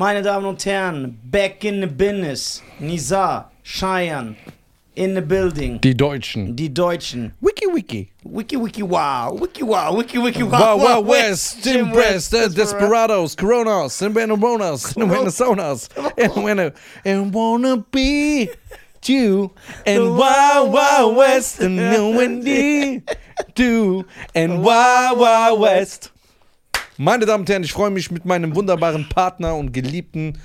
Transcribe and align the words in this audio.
Meine 0.00 0.22
Damen 0.22 0.46
und 0.46 0.64
Herren, 0.64 1.20
back 1.24 1.62
in 1.62 1.82
the 1.82 1.86
business. 1.86 2.62
Nizar, 2.78 3.50
Cheyenne, 3.62 4.34
in 4.94 5.14
the 5.14 5.20
building. 5.20 5.78
Die 5.82 5.92
Deutschen. 5.92 6.56
Die 6.56 6.70
Deutschen. 6.70 7.34
Wiki 7.42 7.66
Wiki. 7.66 8.08
Wiki, 8.24 8.56
wiki, 8.56 8.82
wow. 8.82 9.30
Wiki, 9.38 9.62
wow. 9.62 9.94
Wiki, 9.94 10.16
wiki, 10.16 10.42
wow. 10.42 10.58
Wow, 10.58 10.76
wow, 10.78 11.00
West, 11.00 11.62
Jim 11.62 11.90
West, 11.90 12.30
the 12.30 12.48
Desperados, 12.48 13.34
Coronas, 13.34 14.00
and 14.00 14.14
Veneronas, 14.14 14.96
and 14.96 15.10
Venezonas, 15.12 15.90
and 16.16 16.44
wanna, 16.44 16.72
and 17.04 17.34
wanna 17.34 17.76
be 17.92 18.48
you, 19.04 19.50
and 19.84 20.16
Wow, 20.16 20.64
wow, 20.64 21.12
West, 21.14 21.60
and 21.60 21.76
no 21.76 22.08
one 22.08 22.40
do, 23.54 24.06
and 24.34 24.64
Wow, 24.64 25.14
wow, 25.16 25.54
West. 25.56 26.10
Meine 27.02 27.24
Damen 27.24 27.44
und 27.44 27.48
Herren, 27.48 27.64
ich 27.64 27.72
freue 27.72 27.88
mich 27.88 28.10
mit 28.10 28.26
meinem 28.26 28.54
wunderbaren 28.54 29.08
Partner 29.08 29.54
und 29.56 29.72
Geliebten 29.72 30.36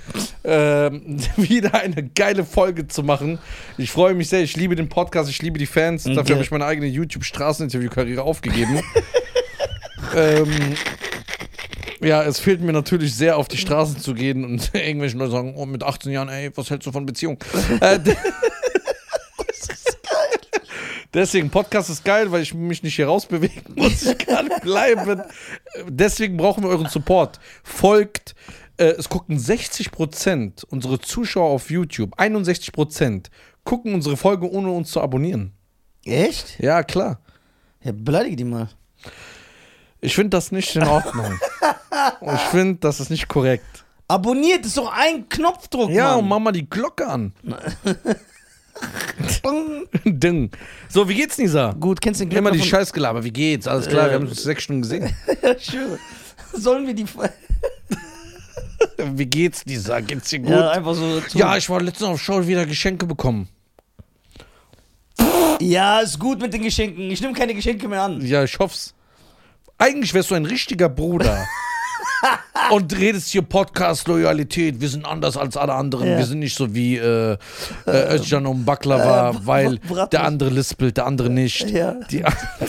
ähm, 0.42 1.18
wieder 1.36 1.74
eine 1.74 2.02
geile 2.02 2.46
Folge 2.46 2.88
zu 2.88 3.02
machen. 3.02 3.38
Ich 3.76 3.90
freue 3.90 4.14
mich 4.14 4.30
sehr, 4.30 4.40
ich 4.40 4.56
liebe 4.56 4.74
den 4.74 4.88
Podcast, 4.88 5.28
ich 5.28 5.42
liebe 5.42 5.58
die 5.58 5.66
Fans. 5.66 6.04
Dafür 6.04 6.20
Okay. 6.22 6.32
habe 6.32 6.42
ich 6.42 6.50
meine 6.50 6.64
eigene 6.64 6.86
YouTube-Straßeninterview-Karriere 6.86 8.22
aufgegeben. 8.22 8.80
ähm, 10.16 10.48
ja, 12.00 12.22
es 12.22 12.40
fehlt 12.40 12.62
mir 12.62 12.72
natürlich 12.72 13.14
sehr, 13.14 13.36
auf 13.36 13.48
die 13.48 13.58
Straße 13.58 13.98
zu 13.98 14.14
gehen 14.14 14.42
und 14.42 14.70
irgendwelchen 14.74 15.18
Leute 15.18 15.32
sagen, 15.32 15.52
oh, 15.56 15.66
mit 15.66 15.82
18 15.82 16.10
Jahren, 16.10 16.30
ey, 16.30 16.50
was 16.54 16.70
hältst 16.70 16.86
du 16.86 16.92
von 16.92 17.04
Beziehung? 17.04 17.36
äh, 17.80 17.98
Deswegen, 21.14 21.50
Podcast 21.50 21.90
ist 21.90 22.04
geil, 22.04 22.30
weil 22.32 22.42
ich 22.42 22.52
mich 22.54 22.82
nicht 22.82 22.96
hier 22.96 23.06
rausbewegen 23.06 23.74
muss. 23.74 24.02
Ich 24.02 24.18
kann 24.18 24.48
bleiben. 24.62 25.22
Deswegen 25.88 26.36
brauchen 26.36 26.62
wir 26.64 26.70
euren 26.70 26.88
Support. 26.88 27.40
Folgt. 27.62 28.34
Äh, 28.78 28.88
es 28.98 29.08
gucken 29.08 29.38
60% 29.38 30.64
unsere 30.68 30.98
Zuschauer 30.98 31.50
auf 31.50 31.70
YouTube, 31.70 32.14
61% 32.18 33.26
gucken 33.64 33.94
unsere 33.94 34.16
Folge, 34.18 34.50
ohne 34.50 34.70
uns 34.70 34.90
zu 34.90 35.00
abonnieren. 35.00 35.52
Echt? 36.04 36.58
Ja, 36.60 36.82
klar. 36.82 37.20
Ja, 37.82 37.92
beleidige 37.94 38.36
die 38.36 38.44
mal. 38.44 38.68
Ich 40.00 40.14
finde 40.14 40.30
das 40.30 40.52
nicht 40.52 40.76
in 40.76 40.82
Ordnung. 40.84 41.38
Und 42.20 42.34
ich 42.34 42.40
finde, 42.42 42.76
das 42.80 43.00
ist 43.00 43.08
nicht 43.10 43.28
korrekt. 43.28 43.84
Abonniert 44.08 44.64
ist 44.66 44.76
doch 44.76 44.92
ein 44.92 45.28
Knopfdruck, 45.28 45.90
Ja, 45.90 46.14
und 46.14 46.28
Mann. 46.28 46.28
mach 46.28 46.44
mal 46.44 46.52
die 46.52 46.68
Glocke 46.68 47.06
an. 47.08 47.32
Ding. 50.04 50.50
So, 50.88 51.08
wie 51.08 51.14
geht's, 51.14 51.38
Nisa? 51.38 51.72
Gut, 51.78 52.00
kennst 52.00 52.20
du 52.20 52.26
den 52.26 52.36
Immer 52.38 52.50
die 52.50 52.58
von- 52.58 52.68
Scheißgelaber. 52.68 53.24
Wie 53.24 53.30
geht's? 53.30 53.66
Alles 53.66 53.86
klar, 53.88 54.06
Äh, 54.06 54.10
wir 54.10 54.14
haben 54.16 54.28
uns 54.28 54.42
sechs 54.42 54.64
Stunden 54.64 54.82
gesehen. 54.82 55.14
Schwöre. 55.58 55.98
Sollen 56.52 56.86
wir 56.86 56.94
die. 56.94 57.04
Wie 59.14 59.26
geht's, 59.26 59.64
Nisa? 59.66 60.00
Geht's 60.00 60.28
dir 60.30 60.40
gut? 60.40 60.50
Ja, 60.50 60.70
einfach 60.70 60.94
so. 60.94 61.20
zu- 61.20 61.38
Ja, 61.38 61.56
ich 61.56 61.68
war 61.70 61.80
letztens 61.80 62.08
auf 62.10 62.20
Show 62.22 62.46
wieder 62.46 62.66
Geschenke 62.66 63.06
bekommen. 63.06 63.48
ja, 65.60 66.00
ist 66.00 66.18
gut 66.18 66.40
mit 66.40 66.52
den 66.52 66.62
Geschenken. 66.62 67.10
Ich 67.10 67.20
nehme 67.20 67.32
keine 67.32 67.54
Geschenke 67.54 67.88
mehr 67.88 68.02
an. 68.02 68.20
Ja, 68.24 68.44
ich 68.44 68.58
hoff's. 68.58 68.94
Eigentlich 69.78 70.12
wärst 70.14 70.30
du 70.30 70.34
ein 70.34 70.46
richtiger 70.46 70.88
Bruder. 70.88 71.46
Und 72.70 72.96
redest 72.96 73.28
hier 73.28 73.42
Podcast-Loyalität. 73.42 74.80
Wir 74.80 74.88
sind 74.88 75.04
anders 75.04 75.36
als 75.36 75.56
alle 75.56 75.74
anderen. 75.74 76.08
Ja. 76.08 76.18
Wir 76.18 76.26
sind 76.26 76.40
nicht 76.40 76.56
so 76.56 76.74
wie 76.74 76.96
äh, 76.96 77.36
äh, 77.86 78.14
Özcan 78.14 78.46
und 78.46 78.64
Baklava, 78.64 79.30
Äh, 79.30 79.34
weil 79.46 79.78
der 80.12 80.24
andere 80.24 80.50
lispelt, 80.50 80.96
der 80.96 81.06
andere 81.06 81.30
nicht. 81.30 81.68
Ja. 81.70 81.92
Die, 82.10 82.24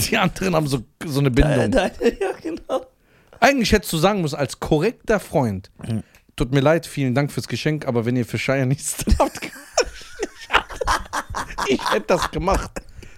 die 0.09 0.17
anderen 0.17 0.55
haben 0.55 0.67
so, 0.67 0.79
so 1.05 1.19
eine 1.19 1.31
Bindung. 1.31 1.71
da- 1.71 1.85
ja, 1.87 1.91
genau. 2.41 2.85
Eigentlich 3.39 3.71
hättest 3.71 3.93
du 3.93 3.97
sagen 3.97 4.21
müssen, 4.21 4.35
als 4.35 4.59
korrekter 4.59 5.19
Freund. 5.19 5.69
Tut 6.35 6.53
mir 6.53 6.59
leid, 6.61 6.85
vielen 6.85 7.15
Dank 7.15 7.31
fürs 7.31 7.47
Geschenk, 7.47 7.87
aber 7.87 8.05
wenn 8.05 8.15
ihr 8.15 8.25
für 8.25 8.37
Shire 8.37 8.65
nichts 8.65 8.95
habt, 9.19 9.39
ich 11.67 11.91
hätte 11.91 12.05
das 12.07 12.31
gemacht. 12.31 12.71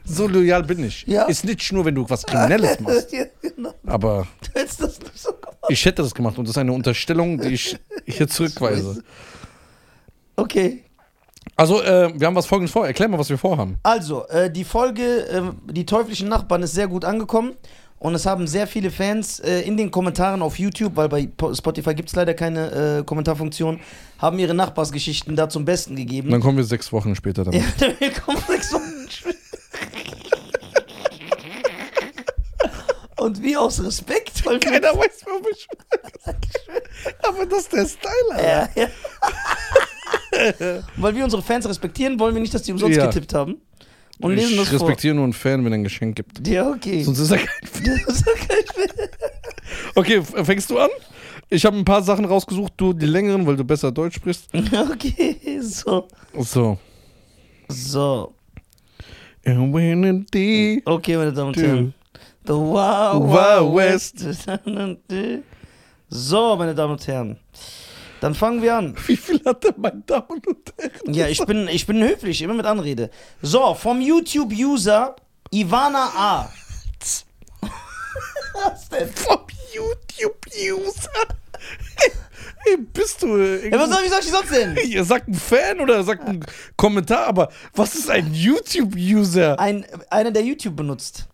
So 0.05 0.27
loyal 0.27 0.63
bin 0.63 0.83
ich. 0.83 1.05
Ja. 1.05 1.23
Ist 1.25 1.45
nicht 1.45 1.71
nur, 1.71 1.85
wenn 1.85 1.93
du 1.95 2.09
was 2.09 2.25
Kriminelles 2.25 2.79
machst, 2.79 3.11
Ja, 3.11 3.25
genau. 3.41 3.73
aber 3.85 4.27
Du 4.41 4.59
hättest 4.59 4.81
das 4.81 4.99
nicht 4.99 5.19
so 5.19 5.33
gemacht. 5.33 5.57
Ich 5.69 5.85
hätte 5.85 6.01
das 6.01 6.13
gemacht 6.13 6.37
und 6.37 6.45
das 6.45 6.51
ist 6.51 6.57
eine 6.57 6.71
Unterstellung, 6.73 7.39
die 7.39 7.49
ich 7.49 7.77
hier 8.05 8.27
zurückweise. 8.27 9.03
Okay. 10.35 10.83
Also, 11.55 11.81
äh, 11.81 12.11
wir 12.17 12.27
haben 12.27 12.35
was 12.35 12.45
folgendes 12.45 12.71
vor. 12.71 12.85
Erklär 12.87 13.07
mal, 13.09 13.19
was 13.19 13.29
wir 13.29 13.37
vorhaben. 13.37 13.77
Also, 13.83 14.25
äh, 14.27 14.49
die 14.51 14.63
Folge, 14.63 15.03
äh, 15.27 15.41
die 15.73 15.85
teuflischen 15.85 16.29
Nachbarn, 16.29 16.63
ist 16.63 16.73
sehr 16.73 16.87
gut 16.87 17.03
angekommen. 17.05 17.53
Und 17.97 18.15
es 18.15 18.25
haben 18.25 18.47
sehr 18.47 18.65
viele 18.65 18.91
Fans 18.91 19.39
äh, 19.41 19.59
in 19.61 19.75
den 19.75 19.91
Kommentaren 19.91 20.41
auf 20.41 20.57
YouTube, 20.57 20.95
weil 20.95 21.09
bei 21.09 21.27
Po- 21.35 21.53
Spotify 21.53 21.93
gibt 21.93 22.07
es 22.07 22.15
leider 22.15 22.33
keine 22.33 22.99
äh, 22.99 23.03
Kommentarfunktion, 23.03 23.81
haben 24.19 24.39
ihre 24.39 24.53
Nachbarsgeschichten 24.53 25.35
da 25.35 25.49
zum 25.49 25.65
Besten 25.65 25.97
gegeben. 25.97 26.29
Dann 26.31 26.39
kommen 26.39 26.55
wir 26.55 26.63
sechs 26.63 26.93
Wochen 26.93 27.13
später 27.13 27.43
damit. 27.43 27.61
Ja, 27.81 27.87
wir 27.99 28.11
kommen 28.13 28.37
sechs 28.47 28.71
Wochen 28.71 29.09
später. 29.09 29.37
Und 33.19 33.41
wie 33.43 33.57
aus 33.57 33.83
Respekt, 33.83 34.45
weil 34.45 34.59
Keiner 34.59 34.93
weiß, 34.95 35.23
warum 35.25 35.43
ich. 35.51 35.67
Aber 37.27 37.45
das 37.45 37.59
ist 37.59 37.73
der 37.73 37.85
Style, 37.85 38.31
Alter. 38.31 38.69
ja, 38.75 38.83
ja. 38.83 38.89
weil 40.97 41.15
wir 41.15 41.23
unsere 41.23 41.41
Fans 41.41 41.67
respektieren, 41.67 42.19
wollen 42.19 42.33
wir 42.35 42.41
nicht, 42.41 42.53
dass 42.53 42.63
die 42.63 42.71
umsonst 42.71 42.97
Ja. 42.97 43.05
getippt 43.07 43.33
haben. 43.33 43.57
Und 44.21 44.35
lesen 44.35 44.51
ich 44.51 44.57
das 44.57 44.73
respektiere 44.73 45.15
nur 45.15 45.23
einen 45.23 45.33
Fan, 45.33 45.63
wenn 45.63 45.71
er 45.71 45.77
ein 45.79 45.83
Geschenk 45.83 46.15
gibt. 46.17 46.45
vor. 46.45 46.53
Ja, 46.53 46.69
okay. 46.69 47.03
Sonst 47.03 47.19
ist 47.19 47.31
er 47.31 47.37
kein 47.37 47.47
Fan. 47.71 48.01
Ist 48.07 48.27
okay. 48.27 49.09
Okay, 49.95 50.15
f- 50.17 50.33
fängst 50.45 50.69
du 50.69 50.77
an? 50.77 50.89
Ich 51.49 51.65
habe 51.65 51.77
ein 51.77 51.85
paar 51.85 52.03
Sachen 52.03 52.25
rausgesucht, 52.25 52.73
du 52.77 52.91
die 52.93 53.05
längeren, 53.05 53.47
weil 53.47 53.55
du 53.55 53.63
besser 53.63 53.91
Deutsch 53.91 54.15
sprichst. 54.17 54.49
okay, 54.53 55.59
so. 55.61 56.07
So. 56.37 56.77
So. 57.69 58.33
The- 60.33 60.81
Okay, 60.85 61.17
meine 61.17 61.33
Damen 61.33 61.53
und. 61.53 61.65
Herren. 61.65 61.93
The 62.49 62.55
Wow, 62.55 63.21
Wow 63.21 63.61
wow 63.61 63.75
West. 63.75 64.25
So, 66.11 66.55
meine 66.55 66.73
Damen 66.73 66.93
und 66.93 67.05
Herren. 67.07 67.37
Dann 68.21 68.33
fangen 68.33 68.63
wir 68.63 68.75
an. 68.75 68.95
Wie 69.05 69.15
viel 69.15 69.39
hat 69.45 69.63
er, 69.63 69.75
meine 69.77 70.01
Damen 70.07 70.41
und 70.47 70.73
Herren? 70.79 71.13
Ja, 71.13 71.27
ich 71.27 71.45
bin, 71.45 71.67
ich 71.67 71.85
bin 71.85 72.01
höflich, 72.01 72.41
immer 72.41 72.55
mit 72.55 72.65
Anrede. 72.65 73.11
So, 73.43 73.75
vom 73.75 74.01
YouTube-User 74.01 75.15
Ivana 75.51 76.09
A. 76.15 76.51
Was 77.61 78.89
denn? 78.89 79.09
Vom 79.09 79.41
YouTube-User. 79.71 81.09
Hey, 82.61 82.75
bist 82.77 83.21
du. 83.21 83.37
Äh, 83.37 83.69
Ja, 83.69 83.79
was 83.79 83.89
soll, 83.89 84.03
wie 84.03 84.09
soll 84.09 84.19
ich 84.19 84.31
sonst 84.31 84.51
denn? 84.51 84.75
Ihr 84.85 85.03
sagt 85.05 85.29
ein 85.29 85.33
Fan 85.33 85.79
oder 85.79 86.03
sagt 86.03 86.27
ein 86.27 86.43
Kommentar, 86.75 87.27
aber 87.27 87.49
was 87.73 87.95
ist 87.95 88.09
ein 88.09 88.33
YouTube-User? 88.33 89.57
Ein, 89.57 89.85
einer, 90.09 90.31
der 90.31 90.43
YouTube 90.43 90.75
benutzt. 90.75 91.29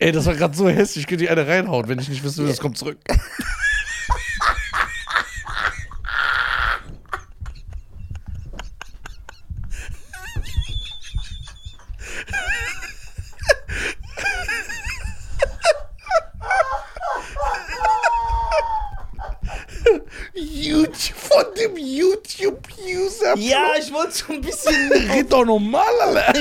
Ey, 0.00 0.12
das 0.12 0.26
war 0.26 0.34
gerade 0.34 0.56
so 0.56 0.68
hässlich, 0.68 1.02
ich 1.02 1.06
könnte 1.08 1.24
die 1.24 1.30
eine 1.30 1.44
reinhauen, 1.44 1.88
wenn 1.88 1.98
ich 1.98 2.08
nicht 2.08 2.22
wüsste, 2.22 2.46
das 2.46 2.60
kommt 2.60 2.78
zurück. 2.78 2.98
YouTube, 20.34 21.16
von 21.16 21.44
dem 21.56 21.76
YouTube-User. 21.76 23.36
Ja, 23.36 23.72
ich 23.80 23.92
wollte 23.92 24.12
so 24.12 24.32
ein 24.32 24.40
bisschen. 24.42 24.92
Red 24.92 25.32
doch 25.32 25.44
normal, 25.44 25.84
Alter. 26.00 26.34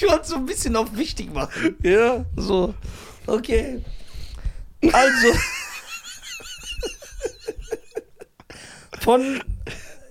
Ich 0.00 0.08
wollte 0.10 0.26
so 0.28 0.36
ein 0.36 0.46
bisschen 0.46 0.76
auf 0.76 0.96
wichtig 0.96 1.32
machen. 1.34 1.76
Ja. 1.82 2.24
So, 2.36 2.72
okay. 3.26 3.84
Also. 4.92 5.28
Von 9.00 9.42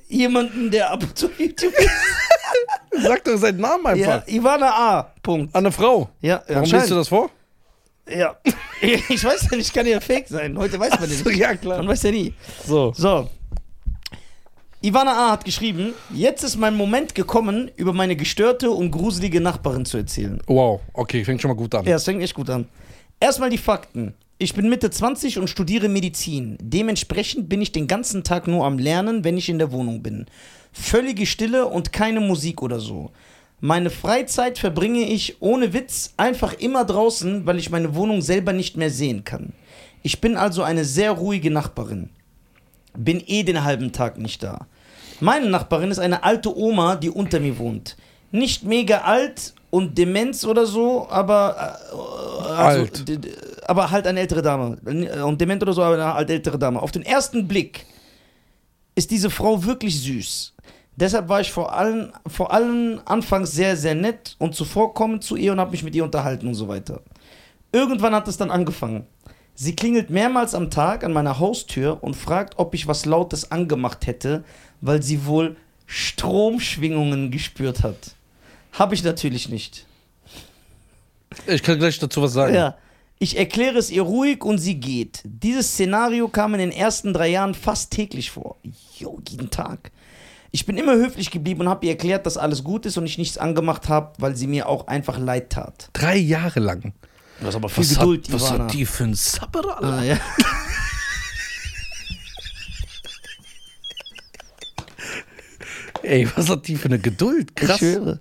jemandem, 0.07 0.69
der 0.69 0.91
ab 0.91 1.01
und 1.01 1.17
zu 1.17 1.29
YouTube 1.37 1.73
ist. 1.73 1.89
Sag 3.03 3.23
doch 3.23 3.37
seinen 3.37 3.61
Namen 3.61 3.97
Ja, 3.97 4.15
einfach. 4.15 4.27
Ivana 4.27 4.69
A. 4.69 5.13
Punkt. 5.23 5.55
An 5.55 5.65
eine 5.65 5.71
Frau. 5.71 6.09
Ja, 6.21 6.43
Warum 6.47 6.69
liest 6.69 6.91
du 6.91 6.95
das 6.95 7.07
vor? 7.07 7.31
Ja. 8.07 8.35
Ich 8.81 9.25
weiß 9.25 9.47
ja 9.51 9.57
nicht, 9.57 9.73
kann 9.73 9.85
ja 9.85 9.99
fake 9.99 10.29
sein. 10.29 10.57
Heute 10.57 10.79
weiß 10.79 10.91
man 11.01 11.09
ja 11.09 11.15
nicht. 11.25 11.37
ja, 11.37 11.53
klar. 11.55 11.79
Man 11.79 11.89
weiß 11.89 12.03
ja 12.03 12.11
nie. 12.11 12.33
So. 12.65 12.93
So. 12.95 13.29
Ivana 14.81 15.11
A. 15.11 15.31
hat 15.31 15.43
geschrieben, 15.43 15.93
jetzt 16.13 16.41
ist 16.43 16.55
mein 16.55 16.73
Moment 16.73 17.13
gekommen, 17.13 17.69
über 17.75 17.91
meine 17.91 18.15
gestörte 18.15 18.71
und 18.71 18.91
gruselige 18.91 19.41
Nachbarin 19.41 19.83
zu 19.83 19.97
erzählen. 19.97 20.39
Wow, 20.47 20.79
okay, 20.93 21.25
fängt 21.25 21.41
schon 21.41 21.49
mal 21.49 21.57
gut 21.57 21.75
an. 21.75 21.85
Ja, 21.85 21.97
es 21.97 22.05
fängt 22.05 22.21
echt 22.21 22.33
gut 22.33 22.49
an. 22.49 22.65
Erstmal 23.19 23.49
die 23.49 23.57
Fakten. 23.57 24.13
Ich 24.37 24.53
bin 24.53 24.69
Mitte 24.69 24.89
20 24.89 25.37
und 25.37 25.49
studiere 25.49 25.89
Medizin. 25.89 26.57
Dementsprechend 26.61 27.49
bin 27.49 27.61
ich 27.61 27.73
den 27.73 27.87
ganzen 27.87 28.23
Tag 28.23 28.47
nur 28.47 28.65
am 28.65 28.79
Lernen, 28.79 29.25
wenn 29.25 29.37
ich 29.37 29.49
in 29.49 29.59
der 29.59 29.73
Wohnung 29.73 30.01
bin. 30.01 30.27
Völlige 30.71 31.25
Stille 31.25 31.65
und 31.65 31.91
keine 31.91 32.21
Musik 32.21 32.61
oder 32.61 32.79
so. 32.79 33.11
Meine 33.59 33.89
Freizeit 33.89 34.57
verbringe 34.59 35.01
ich 35.01 35.41
ohne 35.41 35.73
Witz 35.73 36.13
einfach 36.15 36.53
immer 36.53 36.85
draußen, 36.85 37.45
weil 37.45 37.59
ich 37.59 37.69
meine 37.69 37.95
Wohnung 37.95 38.21
selber 38.21 38.53
nicht 38.53 38.77
mehr 38.77 38.91
sehen 38.91 39.25
kann. 39.25 39.51
Ich 40.03 40.21
bin 40.21 40.37
also 40.37 40.63
eine 40.63 40.85
sehr 40.85 41.11
ruhige 41.11 41.51
Nachbarin. 41.51 42.11
Bin 42.97 43.23
eh 43.25 43.43
den 43.43 43.63
halben 43.63 43.91
Tag 43.91 44.17
nicht 44.17 44.43
da. 44.43 44.67
Meine 45.19 45.49
Nachbarin 45.49 45.91
ist 45.91 45.99
eine 45.99 46.23
alte 46.23 46.55
Oma, 46.55 46.95
die 46.95 47.09
unter 47.09 47.39
mir 47.39 47.57
wohnt. 47.57 47.97
Nicht 48.31 48.63
mega 48.63 48.99
alt 48.99 49.53
und 49.69 49.97
Demenz 49.97 50.45
oder 50.45 50.65
so, 50.65 51.07
aber 51.09 51.77
äh, 51.91 52.51
also, 52.51 52.81
Alt. 52.81 53.05
aber 53.67 53.91
halt 53.91 54.07
eine 54.07 54.19
ältere 54.19 54.41
Dame. 54.41 54.77
Und 55.25 55.39
dement 55.39 55.61
oder 55.61 55.73
so, 55.73 55.83
aber 55.83 55.95
eine 55.95 56.13
halt 56.13 56.29
ältere 56.29 56.57
Dame. 56.57 56.81
Auf 56.81 56.91
den 56.91 57.03
ersten 57.03 57.47
Blick 57.47 57.85
ist 58.95 59.11
diese 59.11 59.29
Frau 59.29 59.63
wirklich 59.63 60.01
süß. 60.01 60.53
Deshalb 60.95 61.29
war 61.29 61.39
ich 61.39 61.51
vor 61.51 61.73
allem, 61.73 62.11
vor 62.27 62.51
allem 62.51 62.99
anfangs 63.05 63.51
sehr, 63.51 63.77
sehr 63.77 63.95
nett 63.95 64.35
und 64.37 64.55
zuvorkommend 64.55 65.23
zu 65.23 65.37
ihr 65.37 65.53
und 65.53 65.59
habe 65.59 65.71
mich 65.71 65.83
mit 65.83 65.95
ihr 65.95 66.03
unterhalten 66.03 66.47
und 66.47 66.55
so 66.55 66.67
weiter. 66.67 67.01
Irgendwann 67.71 68.13
hat 68.13 68.27
es 68.27 68.37
dann 68.37 68.51
angefangen. 68.51 69.05
Sie 69.61 69.75
klingelt 69.75 70.09
mehrmals 70.09 70.55
am 70.55 70.71
Tag 70.71 71.03
an 71.03 71.11
meiner 71.11 71.37
Haustür 71.37 72.01
und 72.01 72.15
fragt, 72.15 72.57
ob 72.59 72.73
ich 72.73 72.87
was 72.87 73.03
Lautes 73.03 73.51
angemacht 73.51 74.07
hätte, 74.07 74.45
weil 74.79 75.03
sie 75.03 75.25
wohl 75.25 75.57
Stromschwingungen 75.85 77.29
gespürt 77.29 77.83
hat. 77.83 78.15
Habe 78.71 78.95
ich 78.95 79.03
natürlich 79.03 79.49
nicht. 79.49 79.85
Ich 81.45 81.61
kann 81.61 81.77
gleich 81.77 81.99
dazu 81.99 82.21
was 82.21 82.31
sagen. 82.31 82.55
Ja. 82.55 82.77
Ich 83.19 83.37
erkläre 83.37 83.77
es 83.77 83.91
ihr 83.91 84.03
ruhig 84.03 84.45
und 84.45 84.59
sie 84.59 84.75
geht. 84.75 85.23
Dieses 85.25 85.73
Szenario 85.73 86.29
kam 86.29 86.53
in 86.53 86.61
den 86.61 86.71
ersten 86.71 87.11
drei 87.11 87.27
Jahren 87.27 87.53
fast 87.53 87.91
täglich 87.91 88.31
vor. 88.31 88.55
Jo, 88.97 89.19
jeden 89.27 89.49
Tag. 89.49 89.91
Ich 90.51 90.65
bin 90.65 90.77
immer 90.77 90.93
höflich 90.93 91.31
geblieben 91.31 91.59
und 91.59 91.69
habe 91.69 91.85
ihr 91.85 91.91
erklärt, 91.91 92.25
dass 92.25 92.37
alles 92.37 92.63
gut 92.63 92.85
ist 92.85 92.95
und 92.95 93.05
ich 93.05 93.17
nichts 93.17 93.37
angemacht 93.37 93.89
habe, 93.89 94.13
weil 94.19 94.37
sie 94.37 94.47
mir 94.47 94.69
auch 94.69 94.87
einfach 94.87 95.19
leid 95.19 95.49
tat. 95.49 95.89
Drei 95.91 96.15
Jahre 96.15 96.61
lang. 96.61 96.93
Ist 97.47 97.55
aber 97.55 97.69
viel 97.69 97.83
Was, 97.83 97.97
Geduld, 97.97 98.27
hat, 98.27 98.33
was 98.33 98.47
Ivana. 98.49 98.63
hat 98.65 98.73
die 98.73 98.85
für 98.85 99.03
ein 99.05 99.17
Alter? 99.39 99.83
Ah, 99.83 100.03
ja. 100.03 100.19
Ey, 106.03 106.27
was 106.35 106.49
hat 106.49 106.67
die 106.67 106.75
für 106.75 106.85
eine 106.85 106.99
Geduld? 106.99 107.55
Krass. 107.55 107.81
Ich 107.81 107.93
schwöre. 107.93 108.19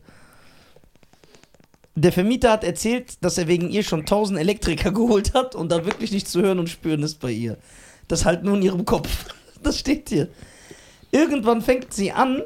Der 1.95 2.13
Vermieter 2.13 2.53
hat 2.53 2.63
erzählt, 2.63 3.25
dass 3.25 3.39
er 3.39 3.49
wegen 3.49 3.71
ihr 3.71 3.83
schon 3.83 4.01
1000 4.01 4.39
Elektriker 4.39 4.93
geholt 4.99 5.35
hat 5.35 5.55
und 5.55 5.71
da 5.73 5.85
wirklich 5.85 6.13
nicht 6.13 6.29
zu 6.29 6.43
hören 6.43 6.59
und 6.61 6.69
spüren 6.69 7.03
ist 7.03 7.19
bei 7.19 7.33
ihr. 7.33 7.57
Das 8.07 8.25
halt 8.25 8.45
nur 8.45 8.57
in 8.57 8.63
ihrem 8.63 8.85
Kopf. 8.85 9.09
Das 9.61 9.77
steht 9.77 10.09
hier. 10.11 10.29
Irgendwann 11.11 11.63
fängt 11.63 11.93
sie 11.93 12.13
an, 12.13 12.45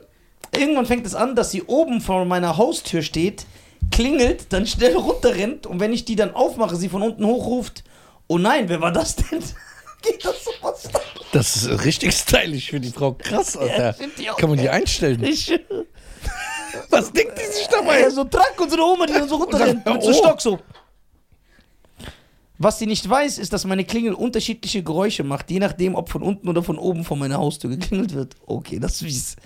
irgendwann 0.57 0.87
fängt 0.87 1.05
es 1.05 1.15
an, 1.15 1.37
dass 1.37 1.51
sie 1.51 1.63
oben 1.65 2.01
vor 2.01 2.25
meiner 2.25 2.57
Haustür 2.57 3.03
steht, 3.03 3.45
klingelt, 3.91 4.53
dann 4.53 4.67
schnell 4.67 4.97
runterrennt 4.97 5.67
und 5.67 5.81
wenn 5.81 5.93
ich 5.93 6.05
die 6.05 6.17
dann 6.17 6.35
aufmache, 6.35 6.77
sie 6.77 6.89
von 6.89 7.03
unten 7.03 7.25
hochruft, 7.25 7.85
oh 8.27 8.39
nein, 8.39 8.69
wer 8.69 8.81
war 8.81 8.93
das 8.93 9.17
denn? 9.17 9.43
Geht 10.03 10.25
das 10.25 10.45
sowas? 10.45 10.89
Das 11.33 11.57
ist 11.57 11.85
richtig 11.85 12.13
stylisch 12.13 12.71
für 12.71 12.81
die 12.81 12.91
Frau. 12.91 13.13
Krass, 13.13 13.57
Alter. 13.57 13.95
Ja, 14.19 14.35
Kann 14.35 14.51
man 14.51 14.59
die 14.59 14.69
einstellen? 14.69 15.23
Ich. 15.23 15.49
Was 16.91 17.13
denkt 17.13 17.39
die 17.39 17.53
sich 17.53 17.69
dabei? 17.69 18.01
Ja, 18.01 18.11
so 18.11 18.25
Trank 18.25 18.61
und 18.61 18.71
so 18.71 18.77
eine 18.77 18.85
Oma, 18.85 19.07
die 19.07 19.13
dann 19.13 19.29
so 19.29 19.37
runterrennt 19.43 19.87
mit 19.87 20.03
so 20.03 20.11
oh. 20.11 20.13
Stock 20.13 20.41
so. 20.41 20.59
Was 22.59 22.79
sie 22.79 22.87
nicht 22.87 23.09
weiß, 23.09 23.39
ist, 23.39 23.53
dass 23.53 23.65
meine 23.65 23.85
Klingel 23.85 24.15
unterschiedliche 24.15 24.83
Geräusche 24.83 25.25
macht, 25.25 25.51
je 25.51 25.59
nachdem, 25.59 25.95
ob 25.95 26.11
von 26.11 26.23
unten 26.23 26.49
oder 26.49 26.63
von 26.63 26.79
oben 26.79 27.05
vor 27.05 27.17
meiner 27.17 27.39
Haustür 27.39 27.71
geklingelt 27.71 28.15
wird. 28.15 28.37
Okay, 28.47 28.79
das 28.79 28.93
ist 28.93 29.03
fies. 29.03 29.37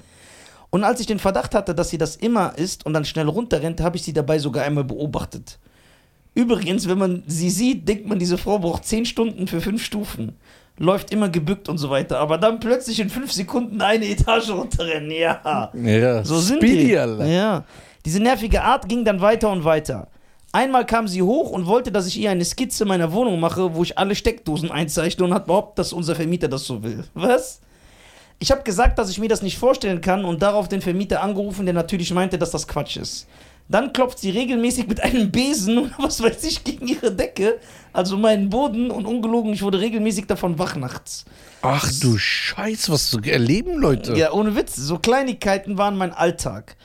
Und 0.71 0.85
als 0.85 1.01
ich 1.01 1.07
den 1.07 1.19
Verdacht 1.19 1.55
hatte, 1.55 1.75
dass 1.75 1.91
sie 1.91 1.99
das 1.99 2.17
immer 2.17 2.57
ist 2.57 2.85
und 2.87 2.93
dann 2.93 3.05
schnell 3.05 3.29
runterrennt, 3.29 3.81
habe 3.81 3.97
ich 3.97 4.03
sie 4.03 4.13
dabei 4.13 4.39
sogar 4.39 4.65
einmal 4.65 4.85
beobachtet. 4.85 5.59
Übrigens, 6.35 6.87
wenn 6.87 6.99
man 6.99 7.23
sie 7.27 7.51
sieht, 7.51 7.89
denkt 7.89 8.07
man, 8.07 8.19
diese 8.19 8.37
Frau 8.37 8.59
braucht 8.59 8.85
10 8.85 9.07
Stunden 9.07 9.47
für 9.47 9.61
5 9.61 9.83
Stufen. 9.83 10.37
Läuft 10.79 11.11
immer 11.11 11.31
gebückt 11.31 11.71
und 11.71 11.79
so 11.79 11.89
weiter. 11.89 12.19
Aber 12.19 12.37
dann 12.37 12.61
plötzlich 12.61 13.01
in 13.01 13.09
5 13.09 13.33
Sekunden 13.33 13.81
eine 13.81 14.07
Etage 14.07 14.51
runterrennen. 14.51 15.11
Ja. 15.11 15.73
Ja, 15.73 16.25
So 16.25 16.39
sind 16.39 16.59
Speedy, 16.59 16.89
die. 16.89 16.93
Ja. 16.93 17.65
Diese 18.05 18.21
nervige 18.21 18.63
Art 18.63 18.87
ging 18.87 19.05
dann 19.05 19.23
weiter 19.23 19.51
und 19.51 19.65
weiter. 19.65 20.09
Einmal 20.53 20.87
kam 20.87 21.09
sie 21.09 21.23
hoch 21.23 21.51
und 21.51 21.67
wollte, 21.67 21.91
dass 21.91 22.07
ich 22.07 22.19
ihr 22.19 22.31
eine 22.31 22.45
Skizze 22.45 22.85
meiner 22.85 23.13
Wohnung 23.13 23.41
mache, 23.41 23.75
wo 23.75 23.83
ich 23.83 23.97
alle 23.99 24.15
Steckdosen 24.15 24.71
einzeichne 24.71 25.25
und 25.25 25.35
hat 25.35 25.47
behauptet, 25.47 25.79
dass 25.79 25.93
unser 25.93 26.15
Vermieter 26.15 26.49
das 26.49 26.65
so 26.65 26.83
will. 26.83 27.05
Was? 27.15 27.61
Ich 28.39 28.51
habe 28.51 28.63
gesagt, 28.63 28.99
dass 28.99 29.09
ich 29.11 29.19
mir 29.19 29.29
das 29.29 29.43
nicht 29.43 29.59
vorstellen 29.59 30.01
kann 30.01 30.25
und 30.25 30.43
darauf 30.43 30.69
den 30.69 30.83
Vermieter 30.83 31.23
angerufen, 31.23 31.65
der 31.65 31.75
natürlich 31.75 32.13
meinte, 32.13 32.39
dass 32.39 32.51
das 32.51 32.69
Quatsch 32.69 32.97
ist. 32.99 33.27
Dann 33.69 33.93
klopft 33.93 34.19
sie 34.21 34.31
regelmäßig 34.31 34.87
mit 34.87 35.01
einem 35.03 35.31
Besen 35.33 35.79
und 35.79 35.93
was 35.99 36.23
weiß 36.23 36.45
ich 36.45 36.63
gegen 36.63 36.87
ihre 36.87 37.11
Decke, 37.13 37.59
also 37.93 38.17
meinen 38.17 38.49
Boden 38.51 38.91
und 38.91 39.07
ungelogen, 39.07 39.53
ich 39.53 39.63
wurde 39.63 39.81
regelmäßig 39.81 40.27
davon 40.27 40.59
wach 40.59 40.77
nachts. 40.77 41.25
Ach 41.63 41.91
du 42.01 42.17
Scheiß, 42.19 42.91
was 42.91 43.09
zu 43.11 43.19
erleben, 43.23 43.79
Leute. 43.79 44.15
Ja, 44.17 44.31
ohne 44.33 44.55
Witz. 44.55 44.77
So 44.77 44.99
Kleinigkeiten 44.99 45.79
waren 45.79 45.97
mein 45.97 46.13
Alltag. 46.13 46.77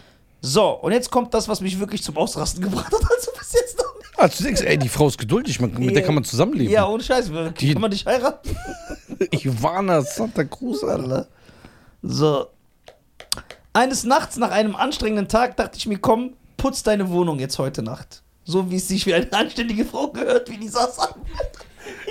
So, 0.42 0.70
und 0.70 0.92
jetzt 0.92 1.12
kommt 1.12 1.34
das, 1.36 1.48
was 1.48 1.62
mich 1.62 1.80
wirklich 1.80 2.02
zum 2.02 2.18
Ausrasten 2.18 2.64
gebracht 2.64 2.92
hat. 2.92 2.94
Also 3.16 3.32
bis 3.38 3.54
jetzt 3.54 3.78
noch 3.78 3.94
nicht. 4.00 4.18
Also 4.18 4.38
du 4.40 4.44
denkst, 4.46 4.62
ey, 4.62 4.78
die 4.78 4.90
Frau 4.90 5.08
ist 5.08 5.20
geduldig, 5.20 5.60
man, 5.60 5.74
mit 5.78 5.96
der 5.96 6.02
kann 6.04 6.16
man 6.16 6.24
zusammenleben. 6.24 6.72
Ja, 6.74 6.88
ohne 6.88 7.04
Scheiß. 7.04 7.30
Die- 7.60 7.74
Kann 7.74 7.82
man 7.82 7.92
nicht 7.92 8.08
heiraten? 8.08 8.56
Ivana 9.32 10.02
Santa 10.02 10.44
Cruz, 10.46 10.84
Alter. 10.84 11.28
So. 12.02 12.48
Eines 13.74 14.04
Nachts 14.04 14.38
nach 14.38 14.52
einem 14.52 14.76
anstrengenden 14.76 15.28
Tag 15.28 15.56
dachte 15.58 15.78
ich 15.78 15.86
mir, 15.88 15.98
komm, 15.98 16.34
putz 16.58 16.84
deine 16.84 17.10
Wohnung 17.10 17.40
jetzt 17.40 17.58
heute 17.58 17.84
Nacht. 17.84 18.22
So 18.44 18.70
wie 18.70 18.78
es 18.78 18.88
sich 18.88 19.06
wie 19.06 19.14
eine 19.14 19.32
anständige 19.32 19.86
Frau 19.86 20.08
gehört, 20.10 20.50
wie 20.50 20.58
die 20.58 20.68
saß 20.68 21.00
an. 21.00 21.10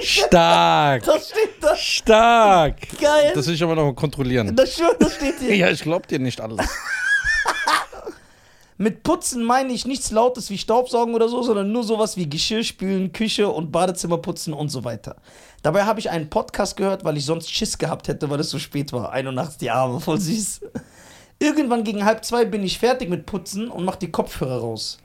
Stark. 0.01 1.03
Das 1.07 1.29
steht 1.29 1.51
da. 1.61 1.77
Stark. 1.77 2.77
Geil. 3.01 3.33
Das 3.35 3.47
will 3.47 3.55
ich 3.55 3.63
aber 3.63 3.75
noch 3.75 3.85
mal 3.85 3.95
kontrollieren. 3.95 4.55
Das 4.57 4.81
das 4.99 5.15
steht 5.15 5.39
hier. 5.41 5.57
Ja, 5.57 5.71
ich 5.71 5.83
glaub 5.83 6.07
dir 6.07 6.19
nicht 6.19 6.41
alles. 6.41 6.59
Mit 8.82 9.03
Putzen 9.03 9.44
meine 9.44 9.75
ich 9.75 9.85
nichts 9.85 10.11
Lautes 10.11 10.49
wie 10.49 10.56
Staubsaugen 10.56 11.15
oder 11.15 11.29
so, 11.29 11.43
sondern 11.43 11.71
nur 11.71 11.85
sowas 11.85 12.17
wie 12.17 12.31
Geschirrspülen, 12.31 13.12
Küche 13.12 13.47
und 13.50 13.71
Badezimmer 13.71 14.17
putzen 14.17 14.55
und 14.55 14.71
so 14.71 14.85
weiter. 14.85 15.17
Dabei 15.62 15.85
habe 15.85 16.00
ich 16.00 16.09
einen 16.09 16.31
Podcast 16.31 16.79
gehört, 16.79 17.05
weil 17.05 17.19
ich 17.19 17.27
sonst 17.27 17.53
Schiss 17.53 17.77
gehabt 17.77 18.09
hätte, 18.09 18.31
weil 18.31 18.41
es 18.41 18.49
so 18.49 18.59
spät 18.59 18.94
war. 18.94 19.12
Ein 19.12 19.27
Uhr 19.27 19.35
nachts 19.35 19.59
die 19.59 19.71
Arme, 19.71 20.00
voll 20.00 20.19
süß. 20.19 20.62
Irgendwann 21.38 21.85
gegen 21.85 22.06
halb 22.06 22.25
zwei 22.25 22.47
bin 22.47 22.62
ich 22.62 22.79
fertig 22.79 23.11
mit 23.11 23.27
Putzen 23.27 23.69
und 23.69 23.85
mach 23.85 23.97
die 23.97 24.11
Kopfhörer 24.11 24.61
raus. 24.61 24.97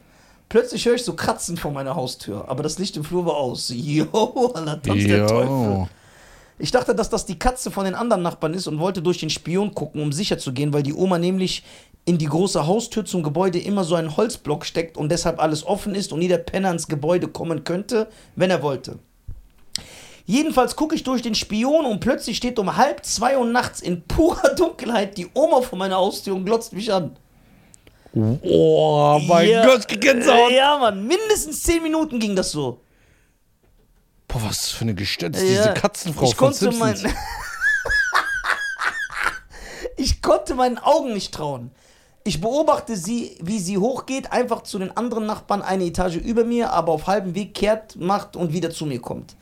Plötzlich 0.47 0.85
höre 0.85 0.95
ich 0.95 1.03
so 1.03 1.13
Kratzen 1.13 1.57
vor 1.57 1.71
meiner 1.71 1.97
Haustür, 1.97 2.45
aber 2.47 2.63
das 2.63 2.79
Licht 2.79 2.95
im 2.95 3.03
Flur 3.03 3.25
war 3.25 3.35
aus. 3.35 3.69
Jo, 3.75 4.53
Alter, 4.55 4.81
tanzt 4.81 5.05
der 5.05 5.27
Teufel. 5.27 5.89
Ich 6.57 6.71
dachte, 6.71 6.95
dass 6.95 7.09
das 7.09 7.25
die 7.25 7.37
Katze 7.37 7.69
von 7.69 7.83
den 7.83 7.95
anderen 7.95 8.23
Nachbarn 8.23 8.53
ist 8.53 8.67
und 8.67 8.79
wollte 8.79 9.01
durch 9.01 9.17
den 9.17 9.29
Spion 9.29 9.75
gucken, 9.75 10.01
um 10.01 10.13
sicher 10.13 10.37
zu 10.37 10.53
gehen, 10.53 10.71
weil 10.71 10.83
die 10.83 10.93
Oma 10.93 11.17
nämlich 11.19 11.63
in 12.05 12.17
die 12.19 12.27
große 12.27 12.67
Haustür 12.67 13.03
zum 13.03 13.23
Gebäude 13.23 13.59
immer 13.59 13.83
so 13.83 13.95
einen 13.95 14.15
Holzblock 14.15 14.65
steckt 14.65 14.95
und 14.95 15.09
deshalb 15.09 15.39
alles 15.39 15.65
offen 15.65 15.95
ist 15.95 16.13
und 16.13 16.21
jeder 16.21 16.37
Penner 16.37 16.71
ins 16.71 16.87
Gebäude 16.87 17.27
kommen 17.27 17.63
könnte, 17.63 18.07
wenn 18.35 18.51
er 18.51 18.61
wollte. 18.61 18.99
Jedenfalls 20.27 20.75
gucke 20.75 20.95
ich 20.95 21.03
durch 21.03 21.21
den 21.21 21.35
Spion 21.35 21.85
und 21.85 21.99
plötzlich 21.99 22.37
steht 22.37 22.57
um 22.57 22.77
halb 22.77 23.05
zwei 23.05 23.37
Uhr 23.37 23.45
nachts 23.45 23.81
in 23.81 24.03
purer 24.03 24.49
Dunkelheit 24.55 25.17
die 25.17 25.27
Oma 25.33 25.61
vor 25.61 25.77
meiner 25.77 25.97
Haustür 25.97 26.35
und 26.35 26.45
glotzt 26.45 26.73
mich 26.73 26.91
an. 26.93 27.15
Oh, 28.13 29.19
mein 29.27 29.49
Ja, 29.49 29.65
Gott, 29.65 29.87
Gänsehaut. 29.87 30.51
Ja, 30.51 30.77
Mann, 30.77 31.05
mindestens 31.05 31.61
zehn 31.63 31.83
Minuten 31.83 32.19
ging 32.19 32.35
das 32.35 32.51
so. 32.51 32.79
Boah, 34.27 34.41
was 34.43 34.69
für 34.69 34.81
eine 34.81 34.95
Gestört. 34.95 35.35
Ja. 35.35 35.41
Diese 35.41 35.73
Katzenfrau 35.73 36.25
ich 36.25 36.35
von 36.35 36.53
Simpsons. 36.53 37.03
Ich 39.97 40.21
konnte 40.21 40.55
meinen 40.55 40.77
Augen 40.77 41.13
nicht 41.13 41.33
trauen. 41.33 41.71
Ich 42.27 42.41
beobachte 42.41 42.97
sie, 42.97 43.37
wie 43.39 43.59
sie 43.59 43.77
hochgeht, 43.77 44.31
einfach 44.31 44.63
zu 44.63 44.79
den 44.79 44.97
anderen 44.97 45.27
Nachbarn 45.27 45.61
eine 45.61 45.85
Etage 45.85 46.15
über 46.15 46.43
mir, 46.43 46.71
aber 46.71 46.91
auf 46.91 47.05
halbem 47.05 47.35
Weg 47.35 47.53
kehrt, 47.53 47.97
macht 47.97 48.35
und 48.35 48.51
wieder 48.51 48.71
zu 48.71 48.87
mir 48.87 48.99
kommt. 48.99 49.35